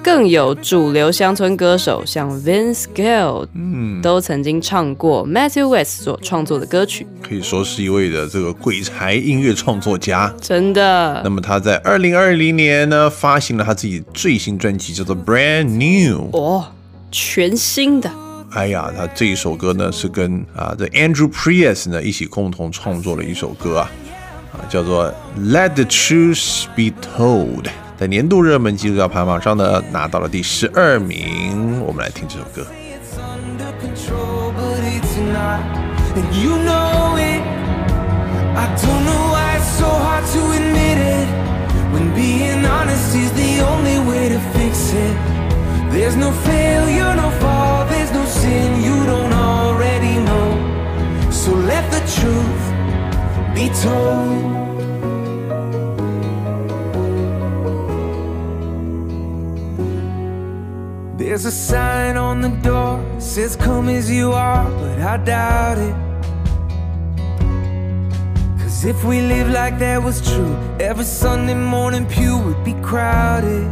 [0.00, 10.32] 更有主流乡村歌手像 Vince Gill，嗯，都曾经唱过 Matthew West 所创作的歌曲，可以说是一位的这个鬼才音乐创作家。
[10.40, 11.28] 真的那。
[11.28, 16.30] 么他在二零二零年呢，发行了他自己最新专辑，叫做《Brand New》。
[16.38, 16.66] 哦，
[17.10, 18.10] 全新的，
[18.52, 24.07] 哎呀，他这一首歌呢是跟啊这 Andrew Prius 呢一起共同创作了一首歌啊，啊
[24.69, 25.07] 叫做《
[25.37, 27.67] Let the Truth Be Told》，
[27.97, 31.81] 在年度热门基督教排行榜上呢拿到了第十二名。
[31.85, 32.65] 我们来听这首歌。
[32.71, 35.61] It's under control, but it's not.
[36.15, 37.41] And you know it.
[38.55, 41.27] I don't know why it's so hard to admit it.
[41.93, 45.15] When being honest is the only way to fix it.
[45.91, 51.31] There's no failure, no fall, there's no sin you don't already know.
[51.31, 52.66] So let the truth
[53.58, 54.38] be told.
[61.18, 65.96] There's a sign on the door says come as you are, but I doubt it.
[68.60, 73.66] Cause if we live like that was true, every Sunday morning pew would be crowded.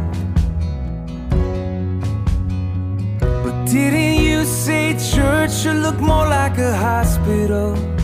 [3.43, 4.83] But didn't you say
[5.13, 7.96] church should look more like a hospital?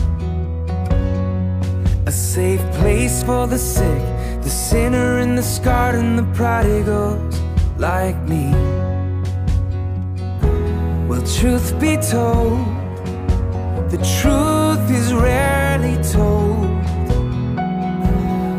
[2.34, 4.02] Safe place for the sick,
[4.42, 7.40] the sinner and the scarred and the prodigals
[7.78, 8.50] like me.
[11.06, 12.58] Well, truth be told,
[13.88, 16.66] the truth is rarely told.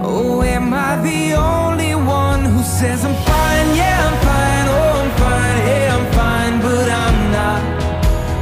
[0.05, 3.67] Oh, am I the only one who says I'm fine?
[3.75, 4.65] Yeah, I'm fine.
[4.77, 5.57] Oh, I'm fine.
[5.67, 7.61] Hey, I'm fine, but I'm not.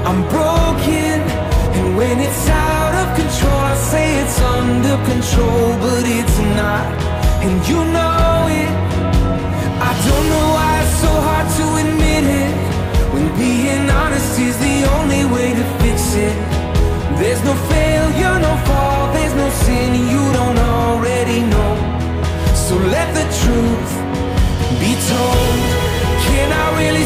[0.05, 1.21] I'm broken,
[1.77, 2.47] and when it's
[3.15, 6.85] control, I say it's under control, but it's not.
[7.45, 8.73] And you know it.
[9.89, 12.53] I don't know why it's so hard to admit it.
[13.13, 16.35] When being honest is the only way to fix it.
[17.19, 21.73] There's no failure, no fall, there's no sin you don't already know.
[22.65, 23.91] So let the truth
[24.81, 25.57] be told.
[26.27, 27.05] Can I really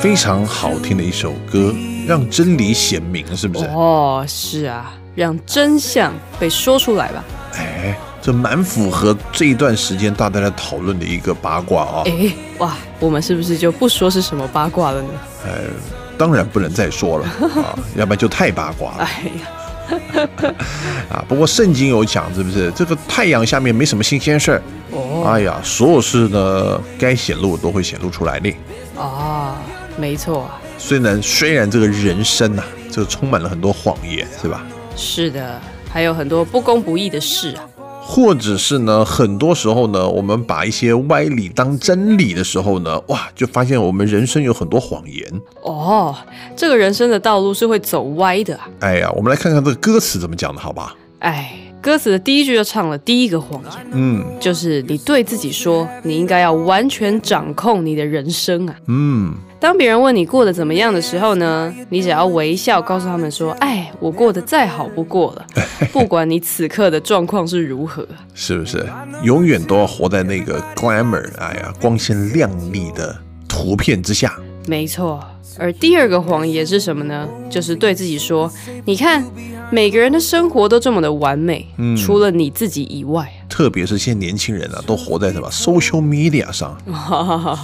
[0.00, 1.74] 非常好听的一首歌，
[2.06, 3.66] 让真理显明，是不是？
[3.66, 7.22] 哦，是啊，让真相被说出来吧。
[7.58, 15.08] 哎，这蛮符合这一段时间大家在讨论的一个八卦啊、哎，哇，我们是不是就不说是什么八卦了呢？
[15.44, 15.50] 哎
[16.16, 17.26] 当然不能再说了
[17.62, 20.28] 啊， 要不然就太八卦了哎呀，
[21.08, 21.24] 啊。
[21.26, 22.70] 不过圣经有讲，是不是？
[22.72, 24.62] 这个太阳下面没什么新鲜事儿。
[24.92, 28.54] 哦哎呀，所有事呢，该显露都会显露出来的。
[28.96, 29.54] 哦，
[29.98, 34.64] 没错，虽然虽然这个人生呐、这个充满了很多谎言，是吧？
[34.96, 35.60] 是的，
[35.92, 37.66] 还有很多不公不义的事啊。
[38.02, 45.40] 或者是呢，很多时候呢，我们把一些歪理当真理的时候呢，哇，就发现我们人生有很多谎言。
[45.62, 46.16] 哦，
[46.56, 48.68] 这个人生的道路是会走歪的啊。
[48.80, 50.96] 哎呀，我们来看看这个歌词怎么讲的，好吧？
[51.20, 58.74] 哎，歌词的第一句就唱了第一个谎言，嗯就是你对自己说，你应该要完全掌控你的人生啊。
[58.86, 65.46] 嗯，当别人问你过得怎么样的时候呢，你只要微笑告诉他们说：“哎，我过得再好不过了，
[65.92, 68.06] 不管你此刻的状况是如何。
[68.34, 68.86] 是不是？
[69.22, 73.16] 永远都要活在那个 glamour，哎呀，光鲜亮丽的
[73.48, 74.34] 图片之下。”
[74.70, 75.20] 没错。
[75.58, 77.28] 而第二个谎言是什么呢？
[77.50, 78.48] 就是对自己说
[78.86, 79.20] ：“你看，
[79.68, 81.66] 每个人的生活都这么的完美，
[81.98, 83.28] 除了你自己以外。
[83.48, 86.78] 特别是现在年轻人啊，都活在什么 social media 上。”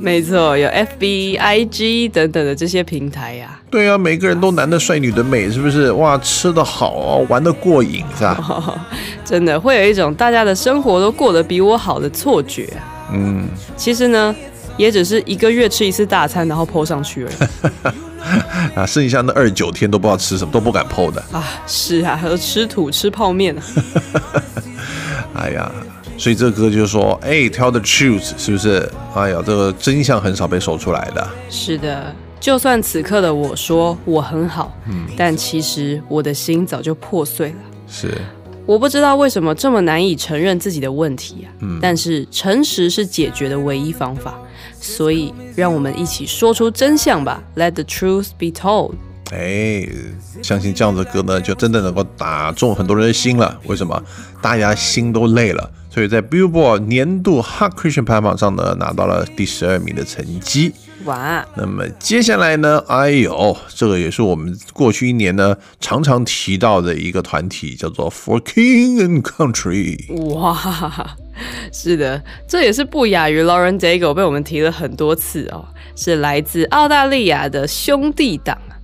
[0.00, 5.92] 没错，有 FB、IG 等等的这些平台呀、对啊，每个人都男的帅，女的美，是不是？
[5.92, 8.86] 哇，吃的好哦，玩的过瘾，是吧？
[9.26, 12.72] 真的会有一种大家的生活都过得比我好的错觉。
[13.12, 14.34] 嗯，其实呢，
[14.80, 21.22] 也只是一个月吃一次大餐，然后 PO 上去而已 啊，剩下那二十九天都不知道吃什么，都不敢 PO 的。
[21.32, 21.44] 啊。
[21.66, 23.62] 是啊，还有吃土、吃泡面啊。
[25.34, 25.70] 哎呀，
[26.18, 28.90] 所以这个歌就是说，哎，tell the truth，是不是？
[29.14, 31.28] 哎呀，这个真相很少被说出来的。
[31.48, 37.56] 是的，就算此刻的我说我很好，嗯但其实我的心早就破碎了。
[37.88, 38.12] 是，
[38.66, 44.38] 我不知道为什么这么难以承认自己的问题啊，嗯但是诚实是解决的唯一方法，
[44.80, 48.94] 所以让我们一起说出真相吧，Let the truth be told。
[49.30, 49.86] 哎，
[50.42, 53.60] 相信这样的歌呢，就真的能够打中很多人的心了。
[53.66, 54.02] 为什么？
[54.42, 60.72] 大家心都累了，所以在 Billboard 年度 Hot Christian 排行榜上呢，拿到了第十二名的成绩。
[61.04, 62.82] 哇，那么接下来呢？
[62.88, 70.12] 哎呦，这个也是我们过去一年呢常常提到的一个团体，叫做 For King and Country。
[70.34, 71.16] 哇，
[71.72, 75.64] 是的，这也是不亚于 Lauren Daigle 被我们提了很多次哦，
[75.96, 78.76] 是来自澳大利亚的兄弟党啊。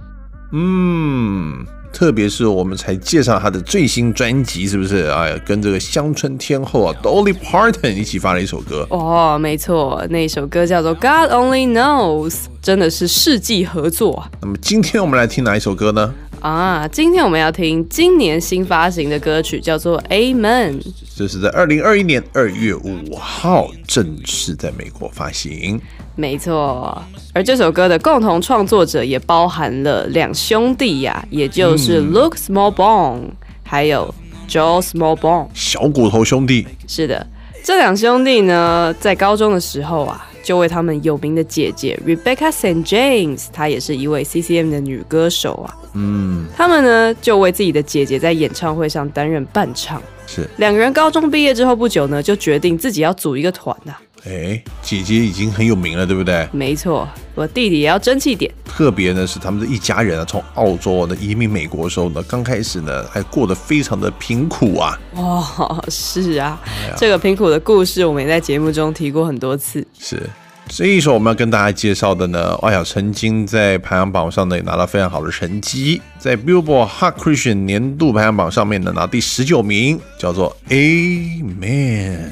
[0.52, 1.66] 嗯，
[1.97, 5.07] 特别是我们才介绍他的最新专辑，是不是？
[5.07, 8.86] 哎，跟这个乡村天后啊 Dolly Parton 一起发了一首歌。
[8.90, 14.30] 哦，没错，那首歌叫做 God Only Knows，真的是世纪合作啊。
[14.42, 16.12] 那么今天我们来听哪一首歌呢？
[16.40, 20.78] 啊，今天我们要听今年新发行的歌曲，叫做 Amen。
[21.16, 25.80] 这是在二零二一年二月五号正式在美国发行。
[26.16, 27.00] 没错，
[27.34, 33.20] 而这首歌的共同创作者也包含了两兄弟呀、也就是嗯 Luke Smallbone，、
[33.62, 34.12] 还有
[34.48, 35.48] Joel Smallbone。
[35.52, 37.26] 小骨头兄弟，是的，
[37.62, 42.86] 这两兄弟呢，在高中的时候啊，就为他们有名的姐姐 Rebecca St.
[42.86, 45.76] James，她也是一位 CCM 的女歌手啊。
[45.92, 50.00] 嗯，他们呢，就为自己的姐姐在演唱会上担任伴唱。
[50.26, 53.92] 是，两个人高中毕业之后不久呢，就决定自己要组一个团呐、
[54.24, 56.48] 哎，姐姐已经很有名了，对不对？
[56.52, 58.50] 没错，我弟弟也要争气点。
[58.64, 64.98] 特别呢是他们的一家人啊，从澳洲呢移民美国的时候呢，刚开始呢还过得非常的贫苦啊。
[65.14, 69.86] 哦，是啊，哎这个贫苦的故事我们也在节目中提过很多次。
[69.98, 70.28] 是，
[70.68, 82.30] 这一首我们要跟大家介绍的呢，哎呀，曾经在排行榜上呢也拿到非常好的成绩，在 Billboard Hot Christian 年度排行榜上面呢拿第十九名，叫做 Amen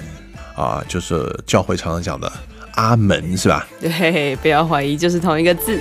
[0.55, 2.31] 啊，就是教会常常讲的
[2.75, 3.67] 阿门，是吧？
[3.81, 5.81] 对，不要怀疑，就是同一个字。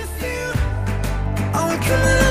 [1.52, 2.24] I'm coming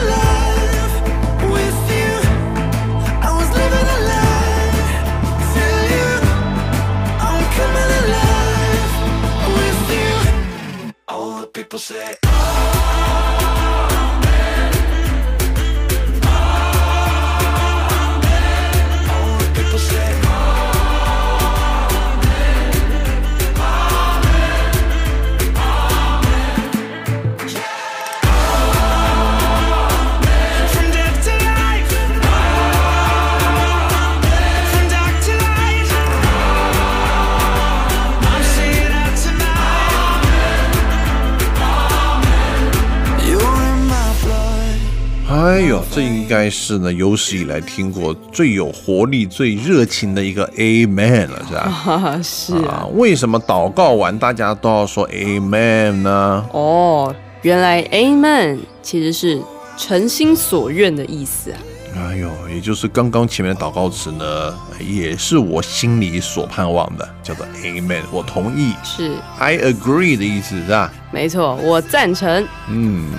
[45.43, 52.19] 哎呦，这应该是呢有史以来听过最有活力、最热情的一个 Amen 了，是吧？
[52.23, 52.85] 是啊。
[52.85, 56.45] 啊，为什么祷告完大家都要说 Amen 呢？
[56.53, 59.41] 哦，原来 Amen 其实是
[59.77, 61.59] 诚心所愿的意思啊。
[61.97, 70.91] 哎呦，也就是刚刚前面的祷告词呢，也是我心里所盼望的，叫做 Amen，我同意是，，I agree 的意思是吧？
[71.11, 72.47] 没错，我赞成。
[72.69, 73.09] 嗯，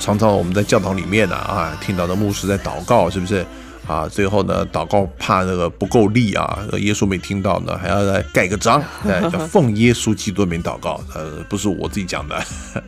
[0.00, 3.46] 常常我们在教堂里面呢啊，听到的牧师在祷告，是不是？
[3.86, 12.40] 啊，最后呢，祷告怕那个不够力啊，耶稣没听到呢，还要来盖个章， 哎，叫奉耶稣基督的名祷告，呃，不是我自己讲的。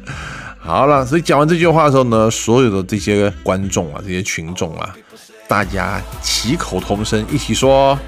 [0.60, 4.94] 好了，所以讲完这句话的时候呢，所有的这些观众啊，这些群众啊，
[5.48, 7.98] 大家齐口同声，一起说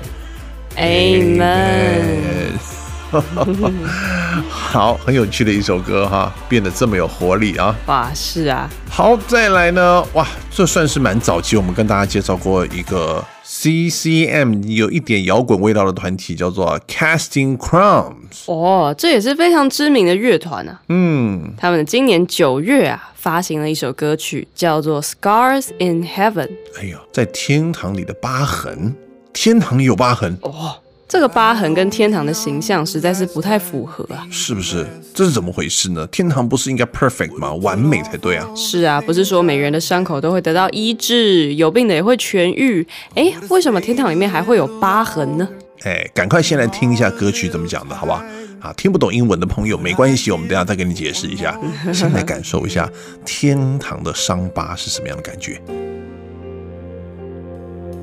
[0.76, 2.73] Amen。
[4.48, 7.74] 好，很有趣的一首歌哈，变得这么有活力啊！
[7.86, 18.46] 哇，是啊，好，再来呢，哇，这算是蛮早期，我们跟大家介绍过一个 CCM 有一点摇滚味道的团体，叫做 Casting Crowns。
[18.46, 20.80] 哦，这也是非常知名的乐团啊。
[20.88, 26.48] 嗯，他们今年九月啊，发行了一首歌曲，叫做《Scars in Heaven》。
[26.80, 28.94] 哎呦，在天堂里的疤痕，
[29.32, 30.74] 天堂有疤痕，哦，
[31.14, 34.26] 这个疤痕跟天堂的形象实在是不太符合啊。
[34.32, 34.84] 是不是？
[35.14, 36.04] 这是怎么回事呢？
[36.08, 37.54] 天堂不是应该 perfect 吗？
[37.54, 38.44] 完美才对啊！
[38.56, 42.84] 是啊，不是说每个人的伤口都会得到医治，有病的也会痊愈。
[43.14, 45.48] 诶，为什么天堂里面还会有疤痕呢？
[45.84, 48.24] 哎，赶快先来听一下歌曲怎么讲的，好吧？
[48.60, 51.56] 啊，听不懂英文的朋友没关系，我们等下再给你解释一下。
[51.92, 52.90] 先来感受一下
[53.24, 55.62] 天堂的伤疤是什么样的感觉。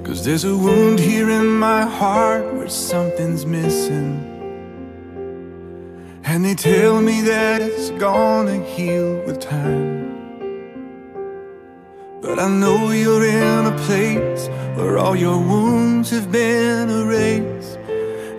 [0.04, 4.28] Cause there's a wound here in my heart where something's missing.
[6.24, 10.02] And they tell me that it's gonna heal with time.
[12.20, 17.78] But I know you're in a place where all your wounds have been erased.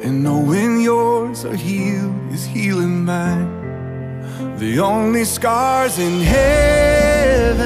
[0.02, 4.58] And knowing yours are healed is healing mine.
[4.58, 7.62] The only scars in heaven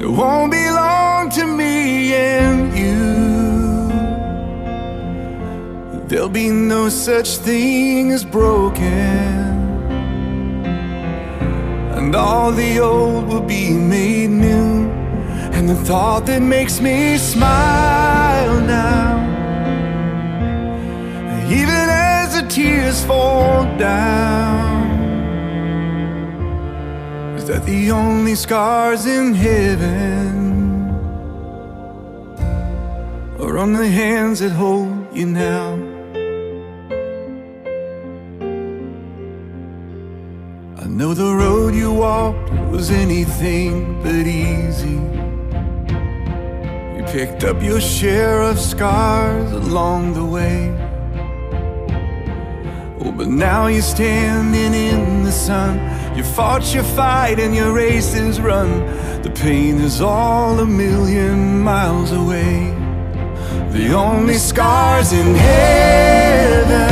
[0.00, 0.65] it won't to
[2.14, 3.26] and you.
[6.08, 9.56] There'll be no such thing as broken.
[12.06, 14.88] and all the old will be made new.
[15.54, 19.16] And the thought that makes me smile now,
[21.50, 24.86] even as the tears fall down,
[27.36, 30.35] is that the only scars in heaven
[33.56, 35.72] are on the hands that hold you now.
[40.82, 44.98] I know the road you walked was anything but easy.
[46.96, 50.58] You picked up your share of scars along the way.
[53.00, 55.74] Oh, but now you're standing in the sun.
[56.14, 58.70] You fought your fight and your race is run.
[59.22, 62.85] The pain is all a million miles away.
[63.76, 66.86] The only scars in heaven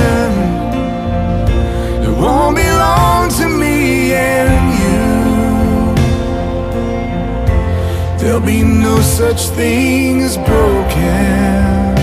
[2.05, 5.95] it won't belong to me and you.
[8.19, 11.97] There'll be no such thing as broken.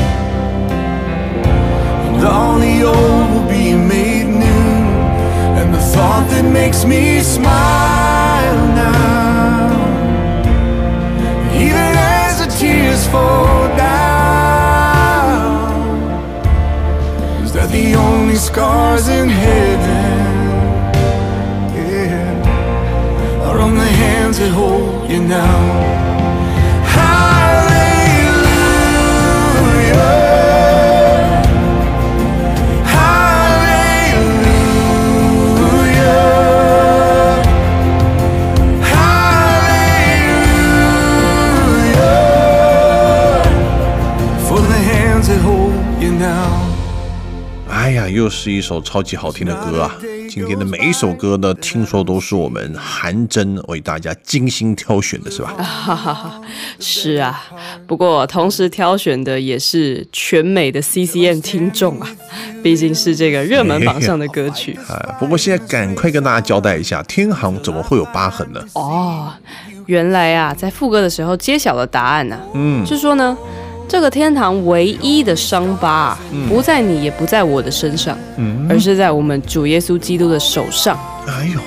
[2.07, 4.73] And all the old will be made new.
[5.59, 9.69] And the thought that makes me smile now,
[11.53, 13.70] even as the tears fall
[17.71, 20.91] the only scars in heaven,
[21.73, 26.10] yeah, are on the hands that hold you now.
[48.21, 49.97] 又是一首超级好听的歌啊！
[50.29, 55.55] 今天的每一首歌呢，听说都是我们韩真为大家精心挑选的，是吧？
[55.57, 56.41] 哈哈哈，
[56.79, 57.43] 是啊，
[57.87, 62.07] 不过同时挑选的也是全美的 C C N 听众啊，
[62.61, 64.77] 毕竟是这个热门榜上的歌曲。
[64.87, 68.63] 哎，不过现在赶快跟大家交代一下，天行怎么会有疤痕呢？
[68.73, 69.33] 哦，
[69.87, 73.35] 原来啊，在副歌的时候揭晓了答案呢、嗯，是说呢，
[73.91, 80.97] 这个天堂唯一的伤疤、啊，不在你，也不在我的身上，嗯而是在我们主耶稣基督的手上。
[81.27, 81.59] 哎呦，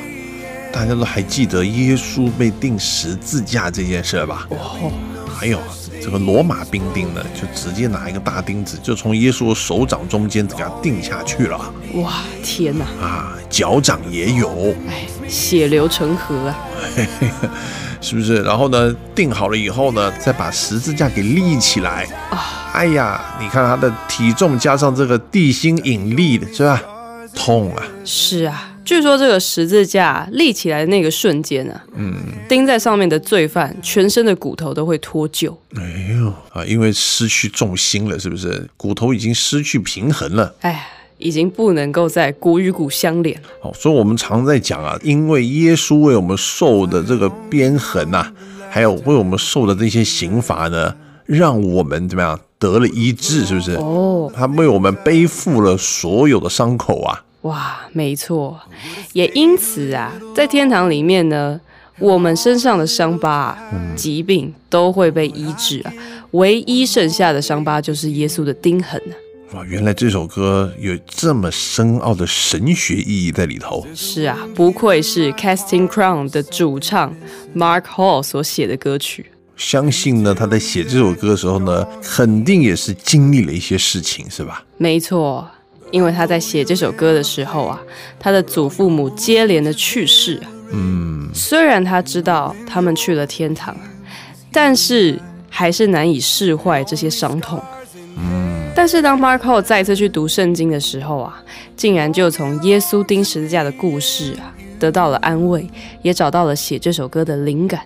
[0.72, 4.46] 大家都还记得耶稣被钉十字架这件事吧？
[4.48, 4.90] 哦，
[5.28, 5.58] 还有
[6.02, 11.60] 这个罗马兵丁呢，就直接拿一个大钉子，就从耶稣的手掌中间给他钉下去了
[11.96, 13.36] 哇，天哪，啊！
[13.50, 16.56] 脚掌也有，哎，血流成河啊！
[18.04, 18.42] 是不是？
[18.42, 22.70] 然后呢，定好了以后呢，再把十字架给立起来啊！
[22.74, 26.82] 哎呀，你看他的体重加上这个地心引力的，是吧？
[27.34, 27.82] 痛啊！
[28.04, 32.14] 是啊，据说这个十字架立起来的那个瞬间啊，嗯，
[32.46, 35.54] 钉在上面的罪犯全身的骨头都会脱臼。
[35.76, 38.68] 哎呦啊，因为失去重心了，是不是？
[38.76, 40.54] 骨头已经失去平衡了。
[40.60, 40.86] 哎，
[41.24, 43.48] 已经不能够再骨与骨相连了。
[43.62, 48.30] 哦，所以我们常在讲啊，因为耶稣为我们受的这个鞭痕呐、
[48.70, 50.94] 还有为我们受的这些刑罚呢，
[51.24, 53.72] 让我们怎么样得了医治，是不是？
[53.76, 57.24] 哦，他为我们背负了所有的伤口啊。
[57.40, 58.60] 哇，没错，
[59.14, 61.58] 也因此啊，在天堂里面呢，
[61.98, 63.58] 我们身上的伤疤、啊、
[63.96, 65.92] 疾病都会被医治啊，
[66.32, 69.23] 唯一剩下的伤疤就是耶稣的钉痕啊。
[69.54, 73.86] 哇，原来这首歌有这么深奥的神学意义在里头。
[73.94, 77.14] 是啊，不愧是 Casting Crown 的主唱
[77.54, 79.26] Mark Hall 所写的歌曲。
[79.56, 84.64] 相信呢，他在写这首歌的时候呢，肯定也是经历了一些事情，是吧？
[84.76, 85.48] 没错，
[85.92, 87.80] 因为他在写这首歌的时候啊，
[88.18, 90.50] 他的祖父母接连的去世啊。
[90.72, 93.76] 嗯，虽然他知道他们去了天堂，
[94.50, 95.16] 但是
[95.48, 97.62] 还是难以释怀这些伤痛。
[98.16, 101.42] 嗯，但是当 Hall 再次去读圣经的时候啊，
[101.76, 105.68] 竟然就从耶稣钉十字架的故事啊得到了安慰，
[106.02, 107.80] 也找到了写这首歌的灵感。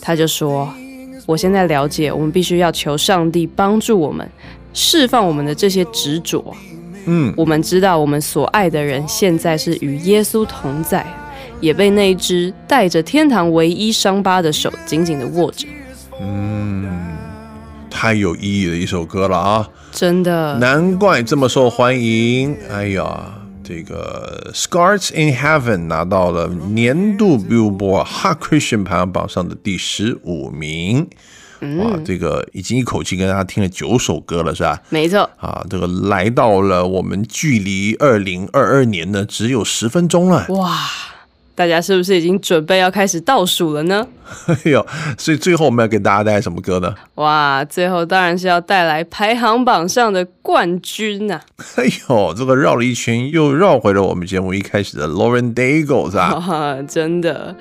[0.00, 0.68] 他就说
[1.24, 4.28] ：“我现在了解，我们必须要求上帝帮助我们，
[4.74, 6.54] 释放我们的这些执着。
[7.06, 11.06] 嗯，我们知道我们所爱的人现在是与耶稣同在，
[11.60, 15.66] 也被那一只带着天堂唯一伤疤的手紧紧的握着。
[16.20, 16.86] 嗯，
[17.94, 19.68] 太有意义的一首歌了啊！
[19.92, 22.56] 真的，难怪这么受欢迎。
[22.68, 23.32] 哎呀，
[23.62, 31.08] 这个《Scars in Heaven》拿到了年度 Billboard Hot Christian 排行榜上的第十五名。
[31.78, 34.82] 哇，这个已经一口气跟大家听了九首歌了，是吧？
[34.90, 40.44] 没错，啊，这个来到了我们距离二零二二年呢只有十分钟了。
[40.48, 40.76] 哇，
[41.54, 44.06] 大家是不是已经准备要开始倒数了呢？
[44.48, 44.84] 哎呦，
[45.18, 46.94] 所以最后我们要给大家带来什么歌呢？
[47.16, 51.40] 哇，最后当然是要带来排行榜上的冠军呐、
[51.76, 56.24] 哎呦，这个绕了一圈，又绕回了我们节目一开始的 Lauren Daigle 是吧？
[56.48, 56.82] 啊！
[56.88, 57.54] 真的，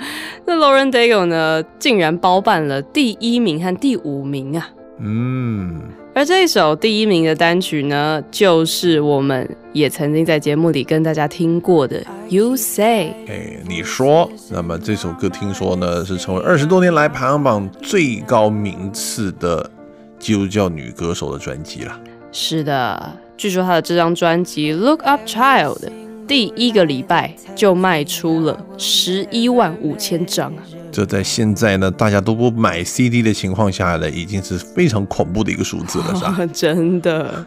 [0.48, 4.70] 那 Lauren Daigle 呢，竟然包办了第一名和第五名啊！
[5.00, 5.82] 嗯，
[6.16, 11.99] 而这一首第一名的单曲呢，就是我们也曾经在节目里跟大家听过的
[12.30, 13.16] 《You Say》。
[13.32, 19.68] 哎，你说，那么这首歌听说呢是成为二十多年来排行榜最高名次的
[20.20, 21.99] 基督教女歌手的专辑了。
[22.32, 25.80] 是的，据说她的这张专辑《Look Up Child》
[26.28, 30.63] 第一个礼拜就卖出了十一万五千张啊！
[30.91, 36.45] 这在现在呢大家都不买 CD 的情况下呢，已经是非常恐怖的一个数字了，是吧？
[36.53, 37.45] 真的，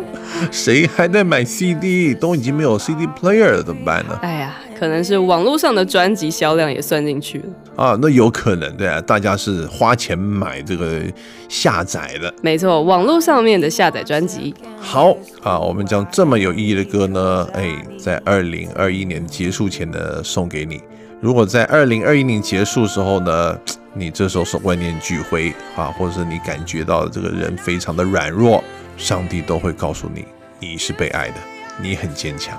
[0.50, 2.14] 谁还在买 CD？
[2.14, 4.18] 都已经没有 CD player 了，怎么办呢？
[4.22, 7.44] 哎呀，可能是网络上的专辑销量也算进去了。
[7.76, 11.00] 啊，那有可能对啊，大家是花钱买这个
[11.48, 12.32] 下载的。
[12.42, 14.54] 没错，网络上面的下载专辑。
[14.78, 20.80] 好啊，我们将这么有意义的歌呢，哎，在二零二一年结束前呢送给你。
[21.20, 23.56] 如果在二零二一年结束的时候呢，
[23.94, 28.62] 你这时候是万念俱灰啊，或者是你感觉到这个人非常的软弱，
[28.96, 30.24] 上帝都会告诉你，
[30.58, 31.34] 你是被爱的，
[31.80, 32.56] 你很坚强。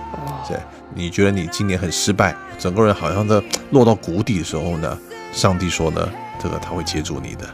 [0.47, 0.57] 对，
[0.93, 4.97] 你觉得你今年很失败，整个人好像在落到谷底的时候呢，
[5.31, 6.09] 上帝说呢，
[6.41, 7.47] 这个他会接住你的。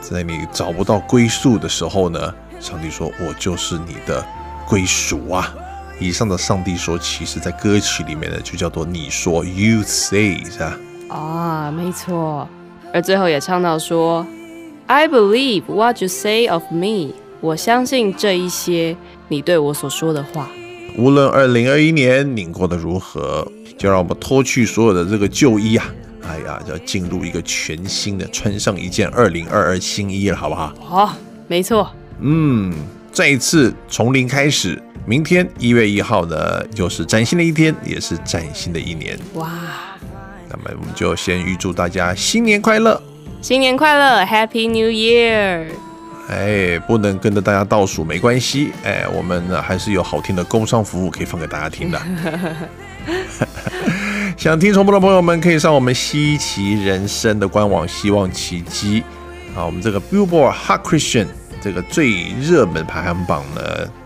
[0.00, 4.24] 在你找不到归宿的时候呢，上帝说：“我就是你的
[4.68, 5.52] 归属啊。”
[5.98, 10.78] 以上的上帝说，其实在歌曲里面呢，就叫做你说 “You say” 是吧？
[11.08, 12.46] 啊，没错。
[12.92, 14.24] 而最后也唱到说
[14.86, 18.96] ：“I believe what you say of me。”我相信这一些
[19.28, 20.48] 你对我所说的话。
[20.96, 25.86] 无论二零二一年你过得如何，就让我们脱去所有的这个旧衣啊，
[26.26, 30.72] 哎呀，要进入一个全新的，穿上一件二零二二新衣了，好不好？
[30.80, 31.16] 好、
[31.46, 31.90] 没错。
[32.20, 32.72] 嗯，
[33.12, 34.82] 再一次从零开始。
[35.08, 39.16] 明天一月一号呢，又是崭新的一天，也是崭新的一年。
[39.34, 39.52] 哇，
[40.50, 43.00] 那么我们就先预祝大家新年快乐！
[43.40, 45.66] 新年快乐，Happy New Year！
[46.28, 52.00] 哎，不能跟着大家倒数没关系，哎，我们呢还是有好听的工商服务可以放给大家听的。
[54.36, 59.02] 想听重播的朋友们，可以上我们西奇人生的官网，希望奇迹
[59.56, 61.28] 啊，我们这个 Billboard Hot Christian
[61.60, 63.62] 这个最热门排行榜呢，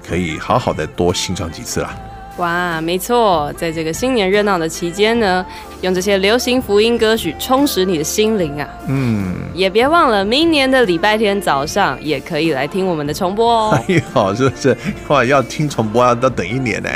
[0.06, 2.09] 可以好好的多欣赏几次了。
[2.40, 5.44] 哇，没错，在这个新年热闹的期间呢，
[5.82, 8.66] 用这些流行福音歌曲充实你的心灵啊！
[8.88, 13.70] 嗯，也别忘了明年的礼拜天早上也可以来听我们的重播哦。
[13.74, 13.84] 哎
[14.14, 14.76] 呦，是不是？
[15.08, 16.88] 哇，要听重播要要等一年呢。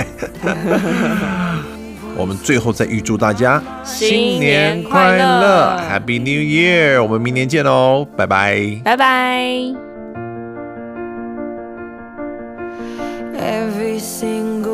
[2.16, 7.02] 我们最后再预祝大家新年快乐，Happy New Year！
[7.02, 8.80] 我们明年见喽，拜拜。
[8.82, 9.44] 拜拜。
[13.36, 14.73] Every single